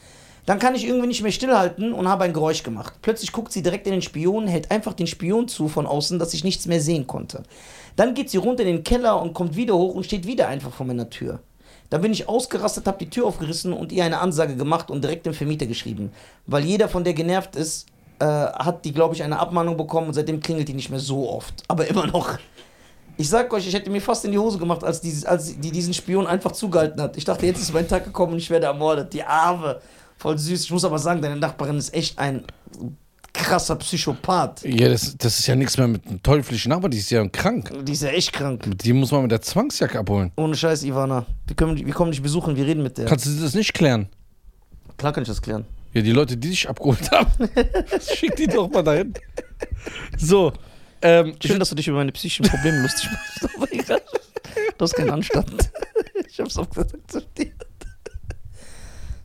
Dann 0.45 0.59
kann 0.59 0.75
ich 0.75 0.85
irgendwie 0.85 1.07
nicht 1.07 1.23
mehr 1.23 1.31
stillhalten 1.31 1.93
und 1.93 2.09
habe 2.09 2.25
ein 2.25 2.33
Geräusch 2.33 2.61
gemacht. 2.61 2.95
Plötzlich 3.01 3.31
guckt 3.31 3.53
sie 3.53 3.63
direkt 3.63 3.87
in 3.87 3.93
den 3.93 4.01
Spion, 4.01 4.47
hält 4.47 4.69
einfach 4.69 4.91
den 4.91 5.07
Spion 5.07 5.47
zu 5.47 5.69
von 5.69 5.87
außen, 5.87 6.19
dass 6.19 6.33
ich 6.33 6.43
nichts 6.43 6.65
mehr 6.65 6.81
sehen 6.81 7.07
konnte. 7.07 7.43
Dann 7.95 8.15
geht 8.15 8.29
sie 8.29 8.35
runter 8.35 8.63
in 8.63 8.75
den 8.75 8.83
Keller 8.83 9.21
und 9.21 9.33
kommt 9.33 9.55
wieder 9.55 9.75
hoch 9.75 9.95
und 9.95 10.05
steht 10.05 10.27
wieder 10.27 10.49
einfach 10.49 10.73
vor 10.73 10.85
meiner 10.85 11.09
Tür. 11.09 11.39
Dann 11.89 12.01
bin 12.01 12.11
ich 12.11 12.27
ausgerastet, 12.27 12.85
habe 12.85 12.97
die 12.97 13.09
Tür 13.09 13.27
aufgerissen 13.27 13.71
und 13.71 13.93
ihr 13.93 14.03
eine 14.03 14.19
Ansage 14.19 14.57
gemacht 14.57 14.91
und 14.91 15.05
direkt 15.05 15.25
dem 15.25 15.33
Vermieter 15.33 15.67
geschrieben. 15.67 16.11
Weil 16.47 16.65
jeder 16.65 16.89
von 16.89 17.05
der 17.05 17.13
genervt 17.13 17.55
ist, 17.55 17.85
äh, 18.19 18.25
hat 18.25 18.83
die, 18.83 18.91
glaube 18.91 19.15
ich, 19.15 19.23
eine 19.23 19.39
Abmahnung 19.39 19.77
bekommen 19.77 20.07
und 20.07 20.15
seitdem 20.15 20.41
klingelt 20.41 20.67
die 20.67 20.73
nicht 20.73 20.89
mehr 20.89 20.99
so 20.99 21.29
oft. 21.29 21.63
Aber 21.69 21.87
immer 21.87 22.07
noch. 22.07 22.37
Ich 23.17 23.29
sag 23.29 23.53
euch, 23.53 23.67
ich 23.67 23.73
hätte 23.73 23.89
mir 23.89 24.01
fast 24.01 24.25
in 24.25 24.31
die 24.31 24.39
Hose 24.39 24.57
gemacht, 24.57 24.83
als 24.83 25.01
die, 25.01 25.13
als 25.25 25.59
die 25.59 25.71
diesen 25.71 25.93
Spion 25.93 26.25
einfach 26.25 26.51
zugehalten 26.51 27.01
hat. 27.01 27.15
Ich 27.17 27.25
dachte, 27.25 27.45
jetzt 27.45 27.61
ist 27.61 27.73
mein 27.73 27.87
Tag 27.87 28.05
gekommen 28.05 28.33
und 28.33 28.39
ich 28.39 28.49
werde 28.49 28.65
ermordet. 28.65 29.13
Die 29.13 29.23
Arme. 29.23 29.79
Voll 30.17 30.37
süß. 30.37 30.63
Ich 30.63 30.71
muss 30.71 30.85
aber 30.85 30.99
sagen, 30.99 31.21
deine 31.21 31.35
Nachbarin 31.35 31.77
ist 31.77 31.93
echt 31.93 32.17
ein 32.17 32.43
krasser 33.33 33.75
Psychopath. 33.75 34.63
Ja, 34.63 34.87
das, 34.89 35.17
das 35.17 35.39
ist 35.39 35.47
ja 35.47 35.55
nichts 35.55 35.77
mehr 35.77 35.87
mit 35.87 36.05
einem 36.07 36.21
teuflischen 36.21 36.69
Nachbarn, 36.69 36.91
die 36.91 36.99
ist 36.99 37.09
ja 37.09 37.27
krank. 37.27 37.71
Die 37.83 37.91
ist 37.91 38.03
ja 38.03 38.09
echt 38.09 38.31
krank. 38.31 38.63
Die 38.83 38.93
muss 38.93 39.11
man 39.11 39.23
mit 39.23 39.31
der 39.31 39.41
Zwangsjacke 39.41 39.99
abholen. 39.99 40.31
Ohne 40.37 40.55
Scheiß, 40.55 40.83
Ivana. 40.83 41.25
Wir, 41.47 41.55
können, 41.55 41.75
wir 41.75 41.93
kommen 41.93 42.11
dich 42.11 42.21
besuchen, 42.21 42.55
wir 42.55 42.65
reden 42.65 42.83
mit 42.83 42.97
der. 42.97 43.05
Kannst 43.05 43.25
du 43.25 43.31
das 43.31 43.53
nicht 43.55 43.73
klären? 43.73 44.07
Klar 44.97 45.11
kann 45.13 45.23
ich 45.23 45.29
das 45.29 45.41
klären. 45.41 45.65
Ja, 45.93 46.01
die 46.01 46.11
Leute, 46.11 46.37
die 46.37 46.49
dich 46.49 46.69
abgeholt 46.69 47.11
haben. 47.11 47.31
Schick 48.01 48.35
die 48.35 48.47
doch 48.47 48.69
mal 48.69 48.83
dahin. 48.83 49.13
So. 50.17 50.53
Ähm, 51.03 51.35
Schön, 51.43 51.59
dass 51.59 51.69
du 51.69 51.75
dich 51.75 51.87
über 51.87 51.97
meine 51.97 52.11
psychischen 52.11 52.47
Probleme 52.47 52.81
lustig 52.81 53.09
machst. 53.11 53.55
Aber 53.55 53.71
egal. 53.73 54.01
Du 54.77 54.83
hast 54.83 54.93
keinen 54.95 55.09
Anstand. 55.11 55.71
Ich 56.29 56.39
hab's 56.39 56.57
auch 56.57 56.67
gesagt 56.67 56.95
akzeptiert. 56.95 57.53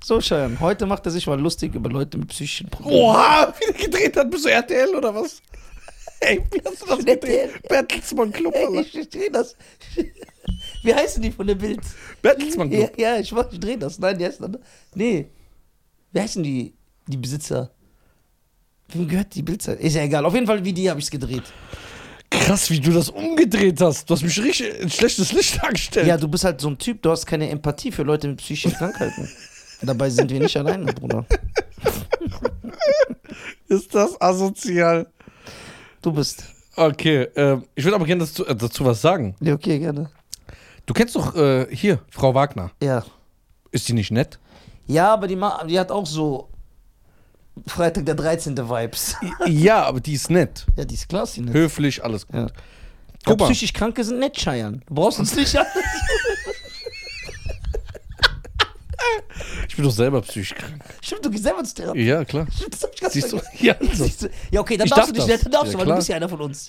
So, 0.05 0.21
Cheyenne, 0.21 0.61
heute 0.61 0.85
macht 0.85 1.07
er 1.07 1.13
sich 1.13 1.27
mal 1.27 1.41
lustig 1.41 1.75
über 1.75 1.89
Leute 1.89 2.19
mit 2.19 2.29
psychischen 2.29 2.69
Problemen. 2.69 3.01
Oha, 3.01 3.55
wie 3.59 3.73
der 3.73 3.85
gedreht 3.87 4.17
hat, 4.19 4.31
bist 4.31 4.45
du 4.45 4.51
RTL 4.51 4.95
oder 4.95 5.15
was? 5.15 5.41
Ey, 6.21 6.43
wie 6.51 6.61
hast 6.65 6.83
du 6.83 6.87
das 6.87 6.99
gedreht? 7.05 7.63
Bertelsmann 7.69 8.31
Club, 8.33 8.55
Ey, 8.55 8.81
ich, 8.81 8.95
ich 8.97 9.09
dreh 9.09 9.31
das. 9.31 9.57
Wie 10.83 10.95
heißen 10.95 11.23
die 11.23 11.31
von 11.31 11.47
der 11.47 11.55
Bild? 11.55 11.81
Bertelsmann 12.21 12.71
Ja, 12.71 12.89
Club. 12.89 12.99
ja 12.99 13.19
ich, 13.21 13.33
mach- 13.33 13.51
ich 13.53 13.61
dreh 13.61 13.77
das. 13.79 13.99
Nein, 13.99 14.19
die 14.19 14.27
heißen 14.27 14.43
dann. 14.53 14.61
Nee. 14.95 15.31
Wie 16.13 16.21
heißen 16.21 16.43
die, 16.43 16.75
die 17.07 17.17
Besitzer? 17.17 17.71
Wem 18.93 19.07
gehört 19.07 19.35
die 19.35 19.43
Bildzeit? 19.43 19.81
Ist 19.81 19.97
ja 19.97 20.03
egal. 20.03 20.25
Auf 20.25 20.35
jeden 20.35 20.47
Fall, 20.47 20.65
wie 20.65 20.73
die 20.73 20.89
habe 20.89 20.99
ich's 20.99 21.11
gedreht. 21.11 21.43
Krass, 22.31 22.71
wie 22.71 22.81
du 22.81 22.93
das 22.93 23.11
umgedreht 23.11 23.81
hast. 23.81 24.09
Du 24.09 24.15
hast 24.15 24.23
mich 24.23 24.43
richtig 24.43 24.81
in 24.81 24.91
schlechtes 24.91 25.33
Licht 25.33 25.63
dargestellt. 25.63 26.07
Ja, 26.07 26.17
du 26.17 26.29
bist 26.29 26.45
halt 26.45 26.61
so 26.61 26.69
ein 26.69 26.79
Typ, 26.79 27.03
du 27.03 27.11
hast 27.11 27.27
keine 27.27 27.49
Empathie 27.51 27.93
für 27.93 28.03
Leute 28.03 28.29
mit 28.29 28.39
psychischen 28.39 28.73
Krankheiten. 28.73 29.29
Dabei 29.83 30.11
sind 30.11 30.31
wir 30.31 30.41
nicht 30.41 30.57
alleine, 30.57 30.93
Bruder. 30.93 31.27
Ist 33.69 33.95
das 33.95 34.21
asozial? 34.21 35.07
Du 36.01 36.13
bist. 36.13 36.45
Okay, 36.75 37.29
ähm, 37.37 37.65
ich 37.75 37.85
würde 37.85 37.97
aber 37.97 38.07
gerne 38.07 38.25
dazu, 38.25 38.47
äh, 38.47 38.57
dazu 38.57 38.85
was 38.85 39.03
sagen. 39.03 39.37
Ja, 39.41 39.55
okay, 39.55 39.79
gerne. 39.79 40.11
Du 40.87 40.95
kennst 40.95 41.15
doch 41.15 41.37
äh, 41.37 41.67
hier 41.71 42.01
Frau 42.11 42.35
Wagner. 42.35 42.71
Ja. 42.83 43.05
Ist 43.71 43.89
die 43.89 43.93
nicht 43.93 44.11
nett? 44.11 44.39
Ja, 44.87 45.13
aber 45.13 45.29
die, 45.29 45.39
die 45.69 45.79
hat 45.79 45.91
auch 45.91 46.07
so 46.07 46.49
Freitag 47.67 48.07
der 48.07 48.15
13. 48.15 48.57
Vibes. 48.57 49.17
ja, 49.47 49.83
aber 49.85 50.01
die 50.01 50.15
ist 50.15 50.31
nett. 50.31 50.67
Ja, 50.77 50.85
die 50.85 50.95
ist 50.95 51.09
klasse. 51.09 51.43
Ne? 51.43 51.53
Höflich, 51.53 52.03
alles 52.05 52.27
gut. 52.27 52.37
Ja. 52.37 52.47
Guck 53.25 53.41
mal. 53.41 53.47
psychisch 53.47 53.73
Kranke 53.73 54.03
sind 54.05 54.19
nett, 54.21 54.39
Scheiern. 54.41 54.83
Du 54.87 54.95
brauchst 54.95 55.19
uns 55.19 55.35
nicht 55.35 55.57
an. 55.57 55.67
Ich 59.69 59.77
bin 59.77 59.85
doch 59.85 59.93
selber 59.93 60.21
psychisch 60.23 60.55
krank. 60.55 60.83
Stimmt, 61.01 61.25
du 61.25 61.31
gehst 61.31 61.45
selber 61.45 61.63
zur 61.63 61.75
Therapie. 61.77 62.03
Ja, 62.05 62.25
klar. 62.25 62.47
Stimmt, 62.55 62.75
das 62.75 62.83
hab 62.83 62.95
ich 62.95 63.01
ganz 63.01 63.13
Siehst 63.15 63.33
du? 63.33 63.41
Ja, 63.61 63.77
so. 63.95 64.05
Siehst 64.05 64.23
du? 64.23 64.31
Ja, 64.51 64.61
okay, 64.61 64.77
dann 64.77 64.87
Ich 64.87 64.93
darfst 64.93 65.11
du 65.11 65.13
darf 65.15 65.27
nicht, 65.27 65.35
das. 65.37 65.43
dann 65.43 65.53
darfst 65.53 65.67
Ja, 65.67 65.73
du, 65.73 65.79
weil 65.79 65.85
klar. 65.85 65.97
du 65.97 65.99
bist 66.01 66.09
ja 66.09 66.17
einer 66.17 66.29
von 66.29 66.41
uns. 66.41 66.67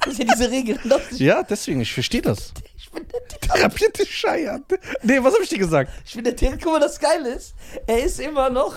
Das 0.00 0.12
ist 0.12 0.18
ja 0.18 0.24
diese 0.24 0.50
Regel. 0.50 0.78
Du. 0.84 0.98
Ja, 1.16 1.42
deswegen, 1.42 1.80
ich 1.80 1.92
verstehe 1.92 2.22
das. 2.22 2.52
Ich 2.76 2.90
bin 2.90 3.04
der 3.08 3.40
Therapierte 3.40 4.06
Scheiße. 4.06 4.60
Nee, 5.02 5.18
was 5.22 5.34
habe 5.34 5.42
ich 5.44 5.48
dir 5.50 5.58
gesagt? 5.58 5.90
Ich 6.06 6.14
bin 6.14 6.24
der 6.24 6.36
Therapeut. 6.36 6.62
Guck 6.62 6.72
mal, 6.72 6.80
das 6.80 6.98
Geile 6.98 7.30
ist, 7.34 7.54
er 7.86 8.02
ist 8.04 8.20
immer 8.20 8.50
noch, 8.50 8.74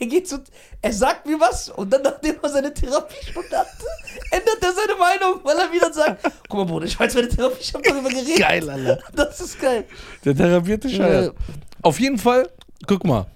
er 0.00 0.06
geht 0.06 0.26
zu, 0.26 0.42
er 0.80 0.92
sagt 0.92 1.26
mir 1.26 1.38
was 1.38 1.68
und 1.68 1.92
dann, 1.92 2.02
nachdem 2.02 2.36
er 2.42 2.48
seine 2.48 2.72
Therapiestunde 2.72 3.50
hatte, 3.50 3.86
ändert 4.30 4.58
er 4.62 4.72
seine 4.72 4.98
Meinung, 4.98 5.40
weil 5.44 5.56
er 5.58 5.70
wieder 5.70 5.92
sagt, 5.92 6.22
guck 6.48 6.58
mal, 6.58 6.64
Bruder, 6.64 6.86
ich 6.86 6.98
weiß 6.98 7.14
meine 7.14 7.28
Therapie, 7.28 7.58
ich 7.60 7.74
hab 7.74 7.82
darüber 7.82 8.08
geredet. 8.08 8.38
Geil, 8.38 8.68
Alter. 8.68 8.98
Das 9.14 9.40
ist 9.40 9.60
geil. 9.60 9.84
Der 10.24 10.34
therapierte 10.34 10.88
Scheiße. 10.88 11.34
Auf 11.82 12.00
jeden 12.00 12.18
Fall, 12.18 12.48
guck 12.86 13.04
mal. 13.04 13.26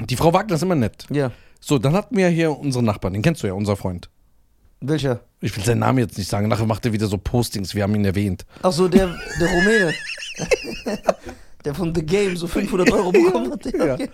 Die 0.00 0.16
Frau 0.16 0.32
Wagner 0.32 0.56
ist 0.56 0.62
immer 0.62 0.74
nett. 0.74 1.06
Ja. 1.08 1.30
So, 1.60 1.78
dann 1.78 1.92
hatten 1.92 2.16
wir 2.16 2.28
hier 2.28 2.50
unseren 2.58 2.84
Nachbarn, 2.84 3.12
den 3.12 3.22
kennst 3.22 3.44
du 3.44 3.46
ja, 3.46 3.52
unser 3.52 3.76
Freund. 3.76 4.10
Welcher? 4.80 5.20
Ich 5.40 5.56
will 5.56 5.64
seinen 5.64 5.78
Namen 5.78 5.98
jetzt 5.98 6.18
nicht 6.18 6.28
sagen, 6.28 6.48
nachher 6.48 6.66
macht 6.66 6.84
er 6.84 6.92
wieder 6.92 7.06
so 7.06 7.16
Postings, 7.16 7.76
wir 7.76 7.84
haben 7.84 7.94
ihn 7.94 8.04
erwähnt. 8.04 8.44
Ach 8.62 8.72
so, 8.72 8.88
der, 8.88 9.16
der 9.38 9.48
Rumäne. 9.48 9.94
der 11.64 11.74
von 11.74 11.94
The 11.94 12.04
Game 12.04 12.36
so 12.36 12.48
500 12.48 12.90
Euro 12.90 13.12
bekommen 13.12 13.52
hat. 13.52 13.64
Ja. 13.72 13.94
okay. 13.94 14.10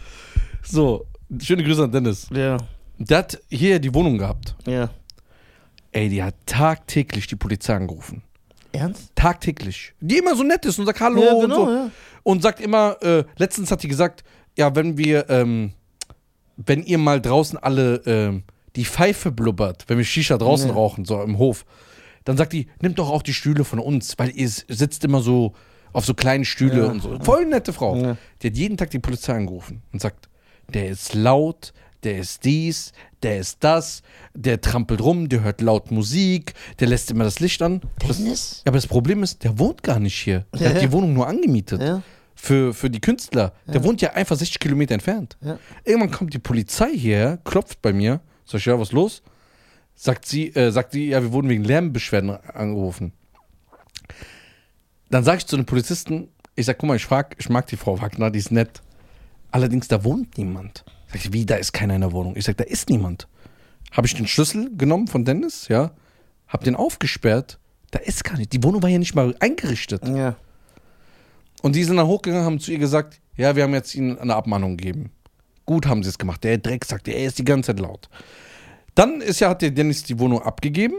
So, 0.71 1.07
schöne 1.41 1.63
Grüße 1.65 1.85
an 1.85 1.93
Dennis. 1.93 2.29
ja. 2.33 2.57
Der 3.01 3.19
hat 3.19 3.39
hier 3.49 3.79
die 3.79 3.95
Wohnung 3.95 4.19
gehabt. 4.19 4.57
Ja. 4.67 4.91
Ey, 5.93 6.09
die 6.09 6.21
hat 6.21 6.35
tagtäglich 6.47 7.29
die 7.29 7.37
Polizei 7.37 7.75
angerufen. 7.77 8.23
Ernst? 8.73 9.13
Tagtäglich. 9.15 9.95
Die 10.01 10.19
immer 10.19 10.35
so 10.35 10.43
nett 10.43 10.65
ist 10.67 10.81
und 10.81 10.87
sagt 10.87 11.01
Hallo 11.01 11.23
Ja, 11.23 11.33
und 11.35 11.41
genau, 11.43 11.65
so. 11.67 11.71
ja. 11.71 11.91
Und 12.25 12.43
sagt 12.43 12.61
immer, 12.61 12.97
äh, 13.03 13.23
letztens 13.37 13.71
hat 13.71 13.85
die 13.85 13.89
gesagt, 13.89 14.25
ja, 14.57 14.75
wenn 14.75 14.99
wir, 14.99 15.31
ähm, 15.31 15.75
wenn 16.57 16.83
ihr 16.83 16.99
mal 16.99 17.21
draußen 17.21 17.57
alle 17.57 18.03
ähm, 18.05 18.43
die 18.75 18.85
Pfeife 18.85 19.31
blubbert, 19.31 19.85
wenn 19.87 19.97
wir 19.99 20.05
Shisha 20.05 20.37
draußen 20.37 20.69
Ja. 20.71 20.75
rauchen, 20.75 21.05
so 21.05 21.23
im 21.23 21.39
Hof, 21.39 21.65
dann 22.25 22.37
sagt 22.37 22.53
die, 22.53 22.67
nimmt 22.83 22.99
doch 22.99 23.11
auch 23.11 23.23
die 23.23 23.33
Stühle 23.33 23.63
von 23.65 23.79
uns, 23.79 24.19
weil 24.19 24.31
ihr 24.37 24.49
sitzt 24.49 25.05
immer 25.05 25.21
so 25.23 25.55
auf 25.93 26.05
so 26.05 26.15
kleinen 26.15 26.45
Stühle 26.45 26.89
und 26.89 27.01
so. 27.01 27.17
Voll 27.21 27.47
nette 27.47 27.73
Frau. 27.73 28.17
Die 28.43 28.47
hat 28.49 28.57
jeden 28.57 28.77
Tag 28.77 28.91
die 28.91 28.99
Polizei 28.99 29.35
angerufen 29.37 29.83
und 29.93 30.03
sagt, 30.03 30.28
der 30.73 30.89
ist 30.89 31.15
laut, 31.15 31.73
der 32.05 32.19
ist 32.19 32.45
dies, 32.45 32.93
der 33.23 33.39
ist 33.39 33.59
das, 33.61 34.03
der 34.35 34.61
trampelt 34.61 35.01
rum, 35.01 35.29
der 35.29 35.43
hört 35.43 35.61
laut 35.61 35.91
Musik, 35.91 36.55
der 36.79 36.89
lässt 36.89 37.11
immer 37.11 37.25
das 37.25 37.41
Licht 37.41 37.61
an. 37.63 37.81
Das, 38.07 38.19
Dennis? 38.19 38.63
aber 38.65 38.77
das 38.77 38.87
Problem 38.87 39.23
ist, 39.23 39.43
der 39.45 39.59
wohnt 39.59 39.83
gar 39.83 39.99
nicht 39.99 40.15
hier. 40.19 40.47
Der 40.55 40.61
Ja, 40.61 40.69
hat 40.69 40.75
ja. 40.77 40.81
die 40.83 40.93
Wohnung 40.93 41.13
nur 41.15 41.27
angemietet. 41.27 41.81
Ja. 41.83 42.03
Für, 42.41 42.73
für 42.73 42.89
die 42.89 43.01
Künstler. 43.01 43.53
Der 43.67 43.83
wohnt 43.83 44.01
ja 44.01 44.13
einfach 44.13 44.37
60 44.37 44.61
Kilometer 44.61 44.95
entfernt. 44.95 45.37
Irgendwann 45.85 46.13
kommt 46.13 46.33
die 46.33 46.39
Polizei 46.39 46.91
hierher, 46.95 47.39
klopft 47.39 47.83
bei 47.83 47.93
mir. 47.93 48.21
Sag 48.45 48.61
ich, 48.61 48.67
ja, 48.67 48.79
was 48.79 48.93
los? 48.93 49.23
Sagt 49.97 50.25
sie, 50.25 50.55
äh, 50.55 50.71
sagt 50.71 50.93
sie, 50.93 51.09
ja, 51.09 51.21
wir 51.21 51.33
wurden 51.33 51.49
wegen 51.49 51.65
Lärmbeschwerden 51.65 52.31
angerufen. 52.31 53.13
Dann 55.11 55.25
sage 55.25 55.39
ich 55.39 55.47
zu 55.47 55.57
den 55.57 55.67
Polizisten, 55.67 56.29
ich 56.55 56.67
sag, 56.67 56.79
guck 56.79 56.87
mal, 56.89 56.97
ich, 56.97 57.05
frag, 57.07 57.35
ich 57.39 57.49
mag 57.49 57.67
die 57.67 57.77
Frau 57.77 58.01
Wagner, 58.01 58.31
die 58.31 58.39
ist 58.39 58.53
nett. 58.53 58.83
Allerdings, 59.51 59.89
da 59.89 60.05
wohnt 60.05 60.37
niemand. 60.39 60.85
Sag 61.09 61.25
ich, 61.25 61.33
wie, 61.33 61.47
da 61.47 61.57
ist 61.57 61.73
keiner 61.73 61.95
in 61.95 62.03
der 62.03 62.13
Wohnung? 62.13 62.37
Ich 62.37 62.45
sag, 62.45 62.57
da 62.57 62.65
ist 62.65 62.89
niemand. 62.89 63.29
Habe 63.93 64.07
ich 64.07 64.15
den 64.15 64.27
Schlüssel 64.27 64.71
genommen 64.77 65.07
von 65.07 65.25
Dennis, 65.25 65.69
ja, 65.69 65.93
hab 66.47 66.65
den 66.65 66.77
aufgesperrt. 66.77 67.59
Da 67.91 67.99
ist 68.01 68.25
gar 68.25 68.37
nicht. 68.37 68.53
Die 68.53 68.63
Wohnung 68.63 68.83
war 68.83 68.91
ja 68.91 68.99
nicht 68.99 69.15
mal 69.15 69.35
eingerichtet. 69.41 70.07
Ja. 70.07 70.37
Und 71.63 71.75
die 71.75 71.85
sind 71.85 71.97
dann 71.97 72.07
hochgegangen, 72.07 72.45
haben 72.45 72.61
zu 72.61 72.71
ihr 72.71 72.79
gesagt, 72.79 73.21
ja, 73.37 73.57
wir 73.57 73.63
haben 73.63 73.73
jetzt 73.73 73.95
ihnen 73.95 74.19
eine 74.19 74.35
Abmahnung 74.35 74.77
gegeben. 74.77 75.11
Gut 75.65 75.87
haben 75.87 76.03
sie 76.03 76.11
es 76.11 76.19
gemacht. 76.19 76.45
Der 76.45 76.59
Dreck 76.59 76.85
sagt, 76.85 77.09
er 77.09 77.25
ist 77.25 77.39
die 77.39 77.45
ganze 77.45 77.69
Zeit 77.69 77.81
laut. 77.81 78.09
Dann 78.95 79.21
ist 79.21 79.41
ja, 79.41 79.51
hat 79.51 79.63
der 79.63 79.71
Dennis 79.71 80.03
die 80.03 80.19
Wohnung 80.19 80.43
abgegeben 80.43 80.97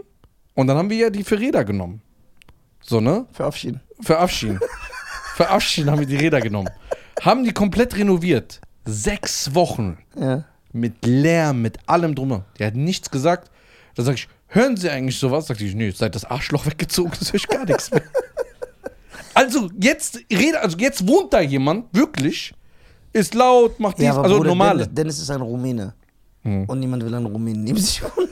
und 0.55 0.67
dann 0.67 0.77
haben 0.77 0.89
wir 0.89 0.97
ja 0.97 1.09
die 1.09 1.23
für 1.23 1.39
Räder 1.39 1.65
genommen. 1.65 2.01
So, 2.81 3.01
ne? 3.01 3.25
Verabschieden. 3.33 3.81
Verabschieden. 4.01 4.59
Verabschieden 5.35 5.91
haben 5.91 5.99
wir 5.99 6.07
die 6.07 6.15
Räder 6.15 6.39
genommen. 6.39 6.69
Haben 7.21 7.43
die 7.43 7.51
komplett 7.53 7.95
renoviert. 7.97 8.61
Sechs 8.85 9.53
Wochen 9.53 9.97
Ja. 10.15 10.45
mit 10.73 11.05
Lärm, 11.05 11.61
mit 11.61 11.77
allem 11.88 12.15
drumherum. 12.15 12.43
Der 12.57 12.67
hat 12.67 12.75
nichts 12.75 13.09
gesagt. 13.11 13.51
Da 13.95 14.03
sag 14.03 14.15
ich, 14.15 14.27
hören 14.47 14.77
Sie 14.77 14.89
eigentlich 14.89 15.17
sowas? 15.19 15.47
Sagt 15.47 15.61
ich, 15.61 15.75
nö, 15.75 15.91
seit 15.93 16.15
das 16.15 16.25
Arschloch 16.25 16.65
weggezogen 16.65 17.11
ist, 17.19 17.29
höre 17.33 17.35
ich 17.35 17.47
gar 17.47 17.65
nichts 17.65 17.91
mehr. 17.91 18.03
Also 19.35 19.69
jetzt 19.79 20.19
rede, 20.33 20.59
also 20.59 20.77
jetzt 20.79 21.07
wohnt 21.07 21.31
da 21.31 21.39
jemand, 21.39 21.85
wirklich, 21.95 22.53
ist 23.13 23.33
laut, 23.35 23.79
macht 23.79 23.97
dies, 23.97 24.05
Ja, 24.05 24.11
aber 24.13 24.23
also 24.23 24.38
Bruder, 24.38 24.49
normale. 24.49 24.79
Dennis, 24.79 24.95
Dennis 24.95 25.19
ist 25.19 25.29
ein 25.29 25.39
Rumäne. 25.41 25.93
Hm. 26.43 26.65
Und 26.65 26.79
niemand 26.79 27.05
will 27.05 27.13
einen 27.13 27.27
Rumänen 27.27 27.63
neben 27.63 27.77
sich 27.79 28.01
wohnen. 28.17 28.27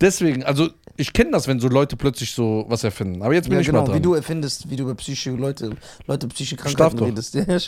Deswegen- 0.00 0.42
also 0.44 0.70
ich 0.96 1.12
kenne 1.12 1.30
das, 1.30 1.46
wenn 1.48 1.60
so 1.60 1.68
Leute 1.68 1.96
plötzlich 1.96 2.30
so 2.32 2.64
was 2.68 2.84
erfinden. 2.84 3.22
Aber 3.22 3.32
jetzt 3.34 3.44
bin 3.46 3.54
Ja, 3.54 3.60
ich 3.60 3.66
genau, 3.66 3.80
mal 3.80 3.86
dran. 3.86 3.96
wie 3.96 4.00
du 4.02 4.14
erfindest, 4.14 4.68
wie 4.70 4.76
du 4.76 4.82
über 4.84 4.94
psychische 4.96 5.30
Leute, 5.30 5.70
Leute 6.06 6.28
psychische 6.28 6.56
Krankheiten 6.56 6.98
redest. 6.98 7.34
Ja. 7.34 7.58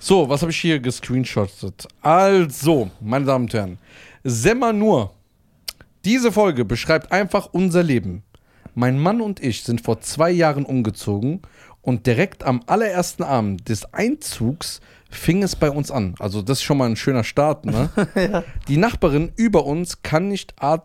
So, 0.00 0.28
was 0.28 0.42
habe 0.42 0.50
ich 0.52 0.58
hier 0.60 0.78
gescreenshottet? 0.80 1.86
Also, 2.02 2.90
meine 3.00 3.24
Damen 3.24 3.44
und 3.46 3.54
Herren, 3.54 3.78
Semmer 4.24 4.72
nur. 4.72 5.12
Diese 6.04 6.30
Folge 6.32 6.64
beschreibt 6.64 7.10
einfach 7.12 7.48
unser 7.52 7.82
Leben. 7.82 8.22
Mein 8.78 8.96
Mann 8.96 9.20
und 9.20 9.42
ich 9.42 9.64
sind 9.64 9.80
vor 9.80 10.02
zwei 10.02 10.30
Jahren 10.30 10.64
umgezogen 10.64 11.42
und 11.82 12.06
direkt 12.06 12.44
am 12.44 12.62
allerersten 12.66 13.24
Abend 13.24 13.68
des 13.68 13.92
Einzugs 13.92 14.80
fing 15.10 15.42
es 15.42 15.56
bei 15.56 15.68
uns 15.68 15.90
an. 15.90 16.14
Also 16.20 16.42
das 16.42 16.58
ist 16.58 16.62
schon 16.62 16.78
mal 16.78 16.88
ein 16.88 16.94
schöner 16.94 17.24
Start. 17.24 17.66
Ne? 17.66 17.90
Die 18.68 18.76
Nachbarin 18.76 19.32
über 19.34 19.66
uns 19.66 20.02
kann 20.02 20.28
nicht 20.28 20.54
at 20.62 20.84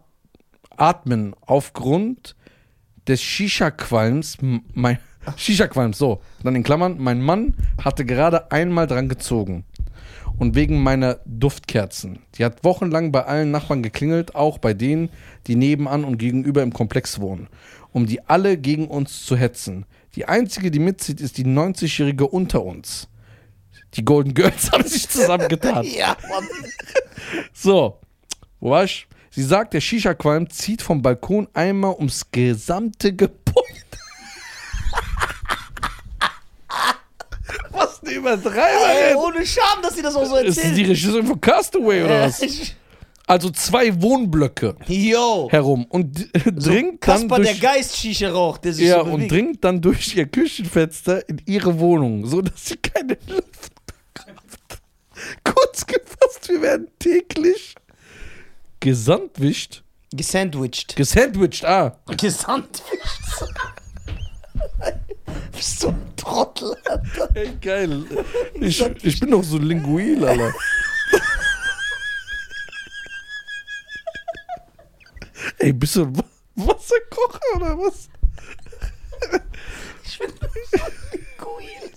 atmen 0.75 1.35
aufgrund 1.41 2.35
des 3.07 3.21
Shisha-Qualms. 3.21 4.39
Mein 4.73 4.97
Shisha-Qualms, 5.35 5.95
so. 5.95 6.19
Dann 6.41 6.55
in 6.55 6.63
Klammern, 6.63 6.95
mein 6.97 7.21
Mann 7.21 7.53
hatte 7.79 8.05
gerade 8.05 8.51
einmal 8.51 8.87
dran 8.87 9.07
gezogen. 9.07 9.65
Und 10.39 10.55
wegen 10.55 10.81
meiner 10.81 11.19
Duftkerzen. 11.25 12.17
Die 12.35 12.43
hat 12.43 12.63
wochenlang 12.63 13.11
bei 13.11 13.23
allen 13.23 13.51
Nachbarn 13.51 13.83
geklingelt, 13.83 14.33
auch 14.33 14.57
bei 14.57 14.73
denen, 14.73 15.09
die 15.45 15.55
nebenan 15.55 16.03
und 16.03 16.17
gegenüber 16.17 16.63
im 16.63 16.73
Komplex 16.73 17.19
wohnen, 17.19 17.49
um 17.93 18.05
die 18.05 18.19
alle 18.27 18.57
gegen 18.57 18.87
uns 18.87 19.25
zu 19.25 19.37
hetzen. 19.37 19.85
Die 20.15 20.25
einzige, 20.27 20.71
die 20.71 20.79
mitzieht, 20.79 21.21
ist 21.21 21.37
die 21.37 21.45
90-Jährige 21.45 22.27
unter 22.27 22.63
uns. 22.63 23.07
Die 23.93 24.03
Golden 24.03 24.33
Girls 24.33 24.71
haben 24.71 24.85
sich 24.87 25.07
zusammengetan. 25.07 25.85
ja, 25.85 26.17
Mann. 26.29 26.47
So, 27.53 27.99
wo 28.59 28.71
war 28.71 28.83
ich? 28.83 29.07
Sie 29.31 29.43
sagt, 29.43 29.73
der 29.73 29.81
Shisha-Qualm 29.81 30.49
zieht 30.49 30.81
vom 30.83 31.01
Balkon 31.01 31.47
einmal 31.53 31.95
ums 31.95 32.29
gesamte 32.31 33.13
Gebäude. 33.15 33.63
Was 37.71 38.01
eine 38.03 38.11
Übertreiberin. 38.11 39.09
Ey, 39.09 39.15
ohne 39.15 39.43
Scham, 39.45 39.81
dass 39.81 39.95
sie 39.95 40.01
das 40.03 40.15
auch 40.15 40.25
so 40.25 40.35
Ist 40.37 40.57
erzählen. 40.57 40.75
die 40.75 40.83
Regisseurin 40.83 41.25
von 41.25 41.41
Castaway 41.41 42.03
oder 42.03 42.21
was? 42.27 42.41
Also 43.25 43.49
zwei 43.51 44.01
Wohnblöcke 44.01 44.75
Yo. 44.87 45.47
herum 45.49 45.85
und 45.85 46.29
dringt 46.43 47.07
dann 47.07 47.21
Kasper, 47.21 47.37
der 47.37 47.53
durch, 47.53 47.61
Geist 47.61 47.95
Shisha 47.97 48.29
raucht, 48.29 48.65
der 48.65 48.73
sich 48.73 48.87
ja, 48.87 49.03
so 49.03 49.11
und 49.11 49.29
dringt 49.29 49.63
dann 49.63 49.79
durch 49.81 50.13
ihr 50.15 50.25
Küchenfenster 50.25 51.27
in 51.29 51.41
ihre 51.45 51.79
Wohnung, 51.79 52.25
so 52.25 52.41
dass 52.41 52.65
sie 52.65 52.75
keine 52.75 53.17
Luft 53.27 53.73
bekommt. 53.85 54.81
Kurz 55.45 55.85
gefasst, 55.85 56.49
wir 56.49 56.61
werden 56.61 56.87
täglich 56.99 57.75
gesandwischt, 58.81 59.83
Gesandwiched. 60.13 60.95
gesandwiched, 60.97 61.63
ah, 61.63 61.97
Gesandwiched. 62.17 62.83
Bist 65.53 65.81
du 65.81 65.87
ein 65.87 66.01
Trottel, 66.17 66.75
Alter. 66.89 67.29
Ey, 67.35 67.51
geil. 67.61 68.03
Ich, 68.59 68.81
ich 69.01 69.19
bin 69.19 69.31
doch 69.31 69.43
so 69.43 69.57
linguil, 69.57 70.25
Alter. 70.25 70.51
Ey, 75.57 75.73
bist 75.73 75.95
du 75.95 76.05
Wa- 76.17 76.23
Wasserkocher 76.55 77.39
oder 77.55 77.77
was? 77.77 78.09
Ich 80.05 80.19
bin 80.19 80.29
so 80.29 80.77
linguil. 81.11 81.91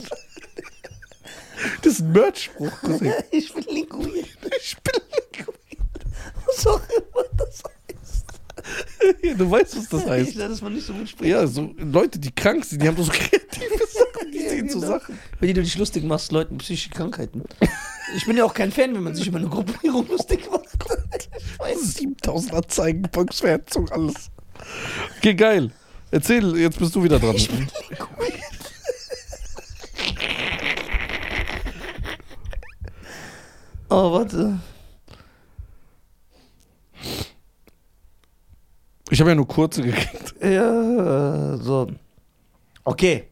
Das 1.83 1.93
ist 1.95 2.01
ein 2.01 2.13
Merch-Spruch. 2.13 2.73
Ich 3.31 3.53
bin 3.53 3.65
linguil. 3.65 4.25
Ich 4.61 4.77
bin 4.83 5.03
Was 6.47 6.67
auch 6.67 6.81
immer 6.89 7.25
das 7.37 7.63
heißt. 7.65 8.25
linguil. 9.23 9.37
Du 9.37 9.51
weißt, 9.51 9.77
was 9.77 9.89
das 9.89 10.03
Ich 10.03 10.09
heißt. 10.09 10.35
lerne 10.35 10.51
das 10.53 10.63
mal 10.63 10.71
nicht 10.71 10.87
so 10.87 10.93
gut 10.93 11.09
sprechen. 11.09 11.31
Ja, 11.31 11.47
so 11.47 11.73
Leute, 11.79 12.19
die 12.19 12.31
krank 12.35 12.65
sind, 12.65 12.83
die 12.83 12.89
haben 12.89 12.97
so 13.03 13.11
kreative 13.13 13.87
Sachen, 13.87 14.06
die 14.33 14.39
sehen 14.39 14.69
so. 14.69 14.81
Sachen. 14.81 15.19
Wenn 15.41 15.55
du 15.55 15.63
dich 15.63 15.77
lustig 15.79 16.05
machst, 16.05 16.33
Leuten 16.33 16.55
mit 16.55 16.63
psychischen 16.63 16.93
Krankheiten. 16.93 17.43
Ich 18.17 18.27
bin 18.27 18.37
ja 18.37 18.45
auch 18.45 18.55
kein 18.55 18.71
Fan, 18.73 18.95
wenn 18.95 19.03
man 19.03 19.15
sich 19.15 19.27
über 19.27 19.39
eine 19.39 19.49
Gruppierung 19.49 20.07
lustig 20.11 20.49
macht. 20.51 20.67
Ich 21.39 21.59
weiß. 21.59 21.95
7000 21.95 22.55
Anzeigen, 22.55 23.09
Volksverhetzung, 23.13 23.89
alles. 23.91 24.31
Okay, 25.19 25.35
geil. 25.35 25.71
Erzähl, 26.11 26.57
jetzt 26.57 26.79
bist 26.79 26.95
du 26.95 27.03
wieder 27.03 27.19
dran. 27.19 27.37
Ich 27.37 27.51
bin. 27.51 27.67
Oh, 33.89 34.13
warte. 34.13 34.59
Ich 39.11 39.21
habe 39.21 39.31
ja 39.31 39.37
nur 39.37 39.47
kurze 39.47 39.83
gekriegt. 39.83 40.35
Ja, 40.43 41.57
so. 41.59 41.87
Okay. 42.85 43.29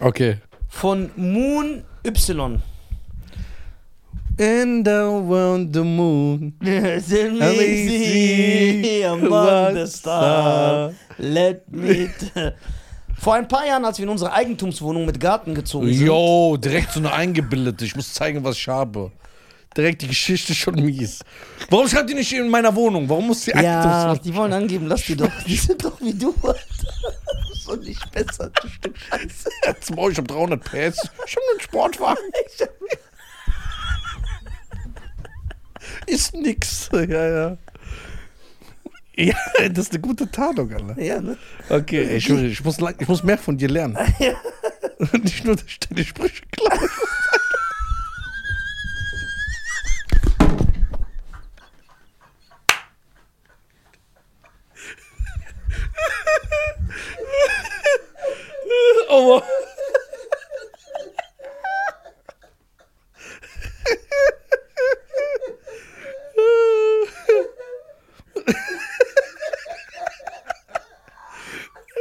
Okay. 0.00 0.38
Von 0.68 1.10
Moon 1.16 1.84
Y. 2.04 2.60
And 4.36 4.88
around 4.88 5.72
the 5.72 5.84
moon. 5.84 6.54
Let 6.60 7.08
me 7.08 7.88
see 7.88 9.02
among 9.04 9.74
the 9.74 9.86
stars. 9.86 10.94
Let 11.18 11.70
me. 11.72 12.10
Vor 13.16 13.34
ein 13.34 13.46
paar 13.46 13.64
Jahren, 13.64 13.84
als 13.84 13.98
wir 13.98 14.02
in 14.02 14.08
unsere 14.08 14.32
Eigentumswohnung 14.32 15.06
mit 15.06 15.20
Garten 15.20 15.54
gezogen 15.54 15.86
sind. 15.86 16.04
Yo, 16.04 16.56
direkt 16.56 16.92
so 16.92 16.98
eine 16.98 17.12
eingebildete. 17.12 17.84
Ich 17.84 17.94
muss 17.94 18.12
zeigen, 18.12 18.42
was 18.42 18.56
ich 18.56 18.66
habe. 18.66 19.12
Direkt 19.76 20.02
die 20.02 20.08
Geschichte 20.08 20.54
schon 20.54 20.76
mies. 20.76 21.20
Warum 21.68 21.88
schreibt 21.88 22.08
ihr 22.10 22.16
nicht 22.16 22.32
in 22.32 22.48
meiner 22.48 22.74
Wohnung? 22.74 23.08
Warum 23.08 23.26
muss 23.28 23.44
die 23.44 23.50
Ja, 23.50 24.14
die 24.16 24.34
wollen 24.34 24.52
angeben, 24.52 24.86
lass 24.86 25.02
die 25.02 25.16
doch. 25.16 25.30
Die 25.46 25.56
sind 25.56 25.84
doch 25.84 26.00
wie 26.00 26.14
du, 26.14 26.32
Alter. 26.42 26.58
So 27.64 27.74
nicht 27.76 28.10
besser, 28.12 28.50
du 28.50 28.68
Stück 28.68 28.96
Scheiße. 28.96 29.50
Jetzt 29.66 29.94
Maul, 29.96 30.12
ich 30.12 30.18
hab 30.18 30.28
300 30.28 30.62
PS. 30.62 30.70
Ich 31.26 31.36
hab 31.36 31.42
nur 31.42 31.50
einen 31.52 31.60
Sportwagen. 31.60 32.22
Ist 36.06 36.34
nix. 36.34 36.88
Ja, 36.92 37.02
ja. 37.26 37.56
Ja, 39.16 39.34
das 39.70 39.86
ist 39.86 39.92
eine 39.92 40.00
gute 40.00 40.30
Tarnung, 40.30 40.72
Alter. 40.72 41.00
Ja, 41.00 41.20
ne? 41.20 41.36
Okay, 41.68 42.04
ey, 42.04 42.16
ich, 42.16 42.24
schwöre, 42.24 42.46
ich, 42.46 42.64
muss 42.64 42.80
lang, 42.80 42.94
ich 42.98 43.06
muss 43.08 43.22
mehr 43.22 43.38
von 43.38 43.56
dir 43.56 43.68
lernen. 43.68 43.96
Ja. 44.18 44.34
Nicht 45.22 45.44
nur, 45.44 45.56
dass 45.56 45.64
ich 45.66 45.80
deine 45.80 46.04
Sprüche 46.04 46.42
klaue. 46.52 46.88
Aber. 59.08 59.42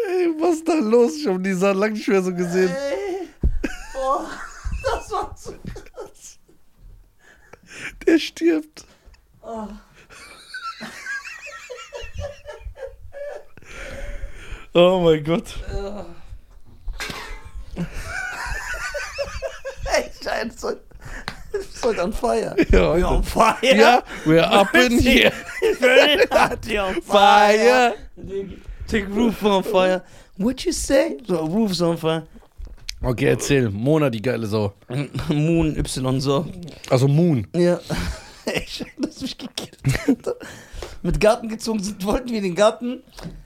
Ey, 0.08 0.28
was 0.40 0.56
ist 0.56 0.68
da 0.68 0.74
los? 0.74 1.14
Ich 1.74 1.80
habe 1.80 1.80
die 1.80 1.80
Sachen 1.80 1.80
lange 1.80 1.94
nicht 1.94 2.08
mehr 2.08 2.22
so 2.22 2.34
gesehen. 2.34 2.70
Ey. 2.76 3.28
Boah, 3.94 4.30
das 4.84 5.12
war 5.12 5.36
zu 5.36 5.54
krass. 5.64 6.38
Der 8.06 8.20
stirbt. 8.20 8.86
Oh. 9.42 9.68
Oh 14.76 15.02
mein 15.04 15.24
Gott. 15.24 15.56
Ey, 19.96 20.10
Scheiße. 20.24 20.58
soll- 20.58 20.82
Soll 21.72 22.00
on 22.00 22.12
fire. 22.14 22.56
Ja, 22.72 22.94
We're 22.96 23.06
on 23.08 23.24
fire. 23.24 23.58
Ja, 23.62 24.04
we're 24.26 24.42
up 24.42 24.74
in 24.74 24.98
here. 25.00 25.32
Very 25.80 26.26
hot, 26.32 26.66
on 26.80 27.00
Fire. 27.04 27.94
Take 28.88 29.08
roof 29.10 29.44
on 29.44 29.64
fire. 29.64 30.02
What 30.44 30.66
you 30.66 30.74
say? 30.74 31.18
So, 31.26 31.40
on 31.40 31.98
fire. 31.98 32.24
Okay, 33.02 33.28
erzähl. 33.28 33.70
Mona, 33.70 34.10
die 34.10 34.22
geile 34.22 34.46
Sau. 34.46 34.74
Moon 35.30 35.78
Y, 35.78 36.20
so. 36.20 36.46
Also 36.90 37.08
Moon. 37.08 37.48
Ja. 37.56 37.80
Dass 38.98 39.16
du 39.16 39.22
mich 39.22 39.38
gekillt. 39.38 39.78
Mit 41.02 41.20
Garten 41.22 41.48
gezogen 41.48 41.82
sind, 41.82 42.04
wollten 42.06 42.30
wir 42.32 42.42
den 42.42 42.56
Garten, 42.56 43.04